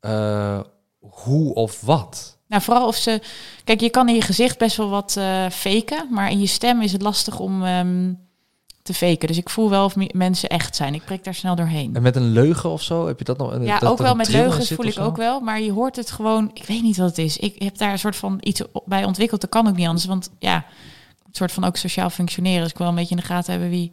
[0.00, 0.60] eh,
[1.00, 2.38] hoe of wat.
[2.48, 3.20] Nou, vooral of ze...
[3.64, 6.06] Kijk, je kan in je gezicht best wel wat eh faken.
[6.10, 8.12] Maar in je stem is het lastig om ehm,
[8.92, 9.28] te faken.
[9.28, 10.94] Dus ik voel wel of me- mensen echt zijn.
[10.94, 11.96] Ik prik daar snel doorheen.
[11.96, 13.62] En met een leugen of zo, heb je dat nog?
[13.62, 15.40] Ja, dat ook wel met leugens voel ik ook wel.
[15.40, 16.50] Maar je hoort het gewoon...
[16.54, 17.36] Ik weet niet wat het is.
[17.36, 19.40] Ik heb daar een soort van iets op- bij ontwikkeld.
[19.40, 20.04] Dat kan ook niet anders.
[20.06, 20.54] Want ja,
[21.26, 22.62] een soort van ook sociaal functioneren.
[22.62, 23.92] Dus ik wil een beetje in de gaten hebben wie...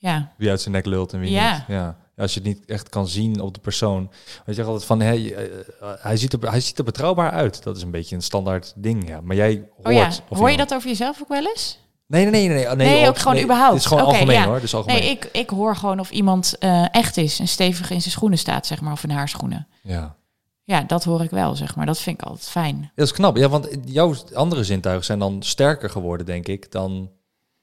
[0.00, 1.52] Ja, Wie uit zijn nek lult en wie Ja.
[1.52, 1.64] niet.
[1.68, 1.96] Ja.
[2.16, 4.02] Ja, Als je het niet echt kan zien op de persoon.
[4.04, 5.48] Want je zegt altijd van, hé, eh, eh,
[6.00, 7.62] hij, ziet er, hij ziet er betrouwbaar uit.
[7.62, 9.20] Dat is een beetje een standaard ding, ja.
[9.20, 9.86] Maar jij hoort...
[9.86, 10.06] oh ja.
[10.28, 11.78] of Hoor je iemand- dat over jezelf ook wel eens?
[12.08, 12.48] Nee, nee, nee.
[12.48, 13.72] Nee, nee, Nee, ook gewoon überhaupt.
[13.72, 14.46] Het is gewoon algemeen ja.
[14.46, 14.60] hoor.
[14.60, 15.00] Dus algemeen.
[15.00, 18.38] Nee, ik, ik hoor gewoon of iemand eh, echt is en stevig in zijn schoenen
[18.38, 18.92] staat, zeg maar.
[18.92, 19.66] Of in haar schoenen.
[19.82, 20.16] Ja.
[20.64, 21.86] Ja, dat hoor ik wel, zeg maar.
[21.86, 22.90] Dat vind ik altijd fijn.
[22.94, 23.36] Dat is knap.
[23.36, 27.10] Ja, want jouw andere zintuigen zijn dan sterker geworden, denk ik, dan...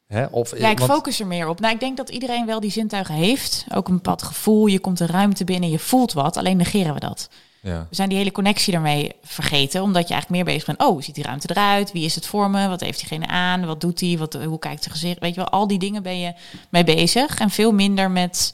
[0.08, 0.26] Hè?
[0.26, 1.60] Of, Ja, ik want- focus er meer op.
[1.60, 3.66] Nou, ik denk dat iedereen wel die zintuigen heeft.
[3.74, 4.66] Ook een bepaald gevoel.
[4.66, 6.38] Je komt de ruimte binnen, je voelt wat.
[6.38, 7.30] Alleen negeren we dat.
[7.66, 7.86] Ja.
[7.90, 9.82] We zijn die hele connectie daarmee vergeten.
[9.82, 10.90] Omdat je eigenlijk meer bezig bent.
[10.90, 11.92] Oh, ziet die ruimte eruit?
[11.92, 12.68] Wie is het voor me?
[12.68, 13.66] Wat heeft diegene aan?
[13.66, 14.18] Wat doet hij?
[14.18, 15.20] Wat, hoe kijkt zijn gezicht?
[15.20, 16.34] Weet je wel, al die dingen ben je
[16.70, 17.40] mee bezig.
[17.40, 18.54] En veel minder met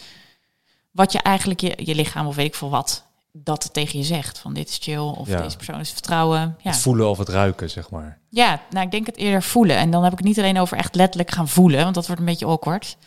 [0.92, 3.04] wat je eigenlijk je, je lichaam of weet ik veel wat...
[3.32, 4.40] dat het tegen je zegt.
[4.40, 5.42] Van dit is chill of Ja.
[5.42, 6.56] deze persoon is vertrouwen.
[6.62, 6.72] Ja.
[6.72, 8.18] Het voelen of het ruiken, zeg maar.
[8.30, 9.76] ja, nou ik denk het eerder voelen.
[9.78, 11.84] En dan heb ik het niet alleen over echt letterlijk gaan voelen.
[11.84, 12.98] Want dat wordt een beetje awkward.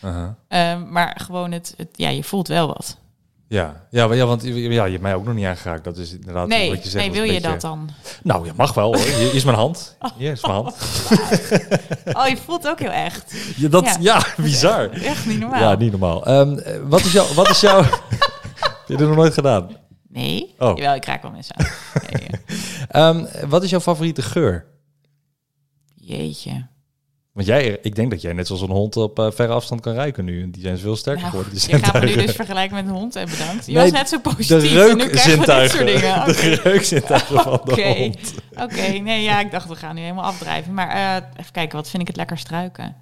[0.49, 2.97] Ehm, maar gewoon het, het, ja, je voelt wel wat.
[3.55, 5.85] Ja, ja, ja, want ja, je hebt mij ook nog niet aangeraakt.
[5.85, 7.05] Dat is inderdaad Nee, wat je zegt.
[7.05, 7.89] nee wil je beetje- dat dan?
[8.23, 9.05] Nou, ja, mag wel hoor.
[9.07, 9.97] Hier is mijn hand.
[10.17, 10.77] Hier is mijn hand.
[12.13, 13.35] Oh, je voelt ook heel echt.
[13.57, 13.97] Ja, dat, Ja.
[14.01, 14.43] ja.
[14.43, 14.91] bizar.
[15.13, 15.61] Echt niet normaal.
[15.61, 16.27] Ja, niet normaal.
[16.27, 17.35] Ehm, eh, wat is jouw...
[17.35, 17.83] Wat is jouw...
[17.83, 19.77] Heb je dat nog nooit gedaan?
[20.09, 20.55] Nee?
[20.59, 20.77] Oh.
[20.77, 21.67] Jawel, ik raak wel mensen aan.
[22.11, 22.39] Nee, ja.
[22.89, 24.67] Ehm, wat is jouw favoriete geur?
[25.95, 26.67] Jeetje.
[27.35, 29.95] Want jij, ik denk dat jij net zoals een hond op eh, verre afstand kan
[29.95, 30.51] ruiken nu.
[30.51, 31.59] Die zijn veel sterker Nou, geworden.
[31.61, 33.67] Die je gaat me nu dus vergelijken met een hond en bedankt.
[33.67, 35.87] Je Nee, was net zo positief de en nu krijgen we dit soort reukzintuigen.
[35.87, 36.27] dingen.
[36.27, 37.83] De reukzintuigen van de Oké.
[37.95, 38.35] hond.
[38.57, 40.75] Oké, nee, ja, ik dacht we gaan nu helemaal afdrijven.
[40.75, 42.97] Maar eh, even kijken, wat vind ik het lekker struiken?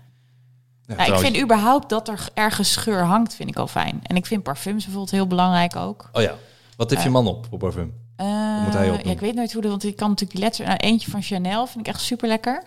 [0.87, 4.01] Ja, nou, ik vind überhaupt dat er ergens scheur hangt, vind ik al fijn.
[4.03, 6.09] En ik vind parfums bijvoorbeeld heel belangrijk ook.
[6.13, 6.35] Oh ja.
[6.77, 7.93] Wat heeft je Eh, man op, op parfum?
[8.17, 9.05] Eh, moet hij opnoemen?
[9.07, 10.67] ja, ik weet nooit hoe dat, want ik kan natuurlijk die letter.
[10.67, 12.63] Nou, eentje van Chanel vind ik echt super lekker.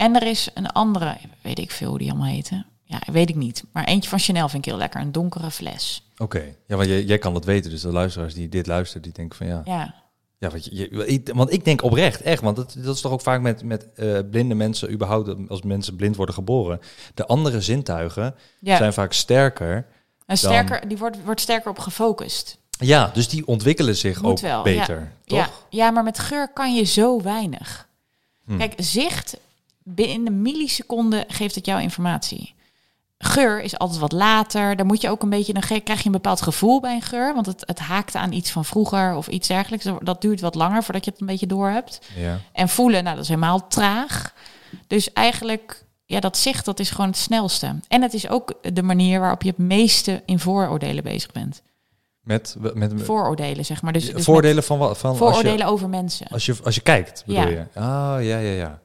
[0.00, 2.66] En er is een andere, weet ik veel hoe die allemaal heten.
[2.84, 3.64] Ja, weet ik niet.
[3.72, 5.00] Maar eentje van Chanel vind ik heel lekker.
[5.00, 6.10] Een donkere fles.
[6.16, 6.42] Oké.
[6.66, 7.70] Ja, want jij, jij kan dat weten.
[7.70, 9.62] Dus de luisteraars die dit luisteren, die denken van ja...
[9.64, 9.94] Ja,
[10.38, 13.40] Ja, want, je, want ik denk oprecht, echt, want dat, dat is toch ook vaak
[13.40, 16.80] met, met eh, blinde mensen, überhaupt als mensen blind worden geboren.
[17.14, 18.76] De andere zintuigen ja.
[18.76, 19.86] zijn vaak sterker.
[20.26, 22.58] en sterker, die wordt, wordt sterker op gefocust.
[22.78, 25.38] Ja, dus die ontwikkelen zich Moet ook wel, beter, toch?
[25.38, 27.88] Ja, ja, maar met geur kan je zo weinig.
[28.44, 28.56] Hm.
[28.56, 29.36] Kijk, zicht,
[29.82, 32.54] binnen een milliseconde geeft het jou informatie.
[33.18, 34.76] Geur is altijd wat later.
[34.76, 37.34] Daar moet je ook een beetje, dan krijg je een bepaald gevoel bij een geur.
[37.34, 39.86] Want het, het haakt aan iets van vroeger of iets dergelijks.
[40.02, 42.00] Dat duurt wat langer voordat je het een beetje door hebt.
[42.16, 42.38] Ja.
[42.52, 44.34] En voelen, nou, dat is helemaal traag.
[44.86, 47.74] Dus eigenlijk, ja, dat zicht, dat is gewoon het snelste.
[47.88, 51.62] En het is ook de manier waarop je het meeste in vooroordelen bezig bent.
[52.20, 53.92] Met, met, met Vooroordelen, zeg maar.
[53.92, 54.98] Dus, dus voordelen van wat?
[54.98, 56.26] Van vooroordelen over mensen.
[56.28, 57.48] Als je, als je, als je kijkt, bedoel Ja.
[57.48, 57.80] je?
[57.80, 58.80] Ah, ja, ja, ja.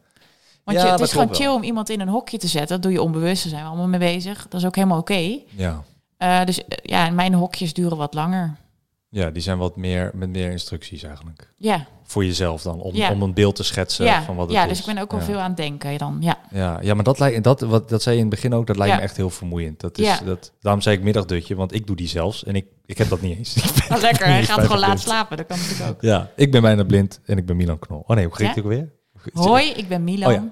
[0.65, 1.55] Want Ja, je, het is gewoon chill wel.
[1.55, 2.69] om iemand in een hokje te zetten.
[2.69, 4.47] Dat doe je onbewust, daar zijn we allemaal mee bezig.
[4.49, 5.39] Dat is ook helemaal oké.
[5.55, 5.83] Ja.
[6.17, 8.55] Eh, dus eh, ja, mijn hokjes duren wat langer.
[9.09, 11.53] ja, die zijn wat meer met meer instructies eigenlijk.
[11.57, 13.11] Ja, Voor jezelf dan, om, Ja.
[13.11, 14.69] om een beeld te schetsen ja, van wat het ja is.
[14.69, 15.21] dus ik ben ook Ja.
[15.21, 16.17] veel aan het denken dan.
[16.19, 18.67] Ja, Ja, ja maar dat, lijkt, dat, wat, dat zei je in het begin ook,
[18.67, 18.97] dat lijkt Ja.
[18.99, 19.79] me echt heel vermoeiend.
[19.79, 20.19] Dat is, Ja.
[20.25, 23.21] dat, daarom zei ik middagdutje, want ik doe die zelfs en ik, ik heb dat
[23.21, 23.55] niet eens.
[23.89, 24.25] Ah, lekker.
[24.25, 25.37] Hij gaat gewoon laat slapen.
[25.37, 26.01] Dat kan natuurlijk ook.
[26.01, 28.03] Ja, ik ben bijna blind en ik ben Milan Knol.
[28.07, 28.55] Oh nee, hoe ging Ja?
[28.55, 28.91] het ook weer?
[29.33, 30.33] Hoi, ik ben Milan.
[30.33, 30.49] Oh ja.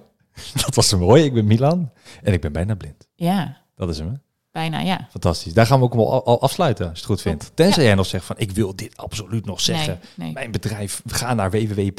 [0.66, 1.02] Dat was hem.
[1.02, 1.92] Hoi, ik ben Milan
[2.24, 3.08] en ik ben bijna blind.
[3.16, 4.14] ja, Dat is hem, hè?
[4.52, 5.08] bijna ja.
[5.12, 5.54] Fantastisch.
[5.54, 7.52] Daar gaan we ook al, al afsluiten, als je het goed vindt.
[7.54, 10.00] Tenzij jij nog zegt van, ik wil dit absoluut nog zeggen.
[10.16, 10.34] Nee, nee.
[10.34, 11.90] Mijn bedrijf, ga naar www.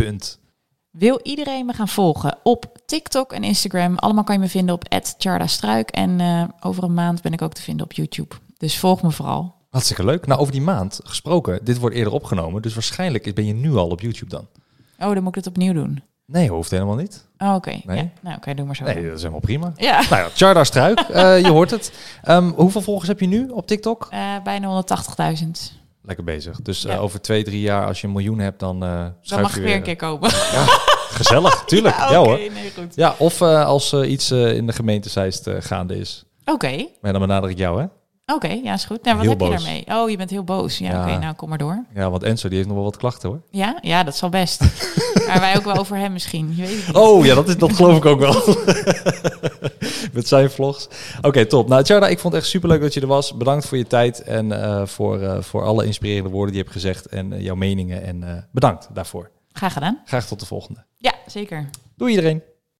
[0.91, 3.97] Wil iedereen me gaan volgen op TikTok en Instagram?
[3.97, 4.85] Allemaal kan je me vinden op
[5.19, 8.35] @chardastruik en eh, over een maand ben ik ook te vinden op YouTube.
[8.57, 9.55] Dus volg me vooral.
[9.71, 10.27] Hartstikke leuk.
[10.27, 11.65] Nou, over die maand gesproken.
[11.65, 14.49] Dit wordt eerder opgenomen, dus waarschijnlijk ben je nu al op YouTube dan.
[14.99, 16.03] Oh, dan moet ik het opnieuw doen.
[16.27, 17.27] Nee, hoeft helemaal niet.
[17.39, 17.81] Oh, oké.
[17.85, 17.97] Nee?
[17.97, 18.09] Ja.
[18.21, 18.85] Nou, oké, doe maar zo.
[18.85, 19.73] Nee, dat is helemaal prima.
[19.77, 21.93] Ja, Nou ja, Charda Struik, eh, je hoort het.
[22.23, 24.07] Ehm, hoeveel volgers heb je nu op TikTok?
[24.11, 25.73] Eh, bijna 180.000.
[26.03, 26.63] Lekker bezig.
[26.63, 26.91] Dus Ja.
[26.91, 29.67] eh, over twee, drie jaar, als je een miljoen hebt, dan Dan mag je ik
[29.67, 30.31] weer een keer komen.
[31.21, 31.97] Gezellig, tuurlijk.
[31.97, 32.37] Ja, hoor.
[32.39, 32.95] nee, goed.
[32.95, 36.25] Ja, of als iets in de gemeente Zeist gaande is.
[36.45, 37.87] Oké, Maar dan benader ik jou, hè?
[38.35, 39.03] oké, ja, is goed.
[39.05, 39.65] Nou, wat Heel heb je boos.
[39.65, 39.85] daarmee?
[40.03, 40.79] Oh, je bent heel boos.
[40.79, 41.03] Ja, Ja.
[41.03, 41.85] oké, nou kom maar door.
[41.95, 43.41] Ja, want Enzo die heeft nog wel wat klachten, hoor.
[43.51, 44.61] Ja, ja, dat zal best.
[45.27, 46.53] Maar wij ook wel over hem misschien.
[46.57, 46.97] Je weet het.
[46.97, 48.35] Oh ja, dat, is, dat geloof ik ook wel.
[50.13, 50.89] Met zijn vlogs.
[51.23, 51.69] Oké, top.
[51.69, 53.37] Nou, Tjarda, ik vond het echt superleuk dat je er was.
[53.37, 56.83] Bedankt voor je tijd en eh, voor, eh, voor alle inspirerende woorden die je hebt
[56.83, 58.03] gezegd en eh, jouw meningen.
[58.03, 59.31] En bedankt daarvoor.
[59.53, 60.03] Graag gedaan.
[60.05, 60.85] Graag tot de volgende.
[60.99, 61.69] Ja, zeker.
[61.97, 62.43] Doei iedereen.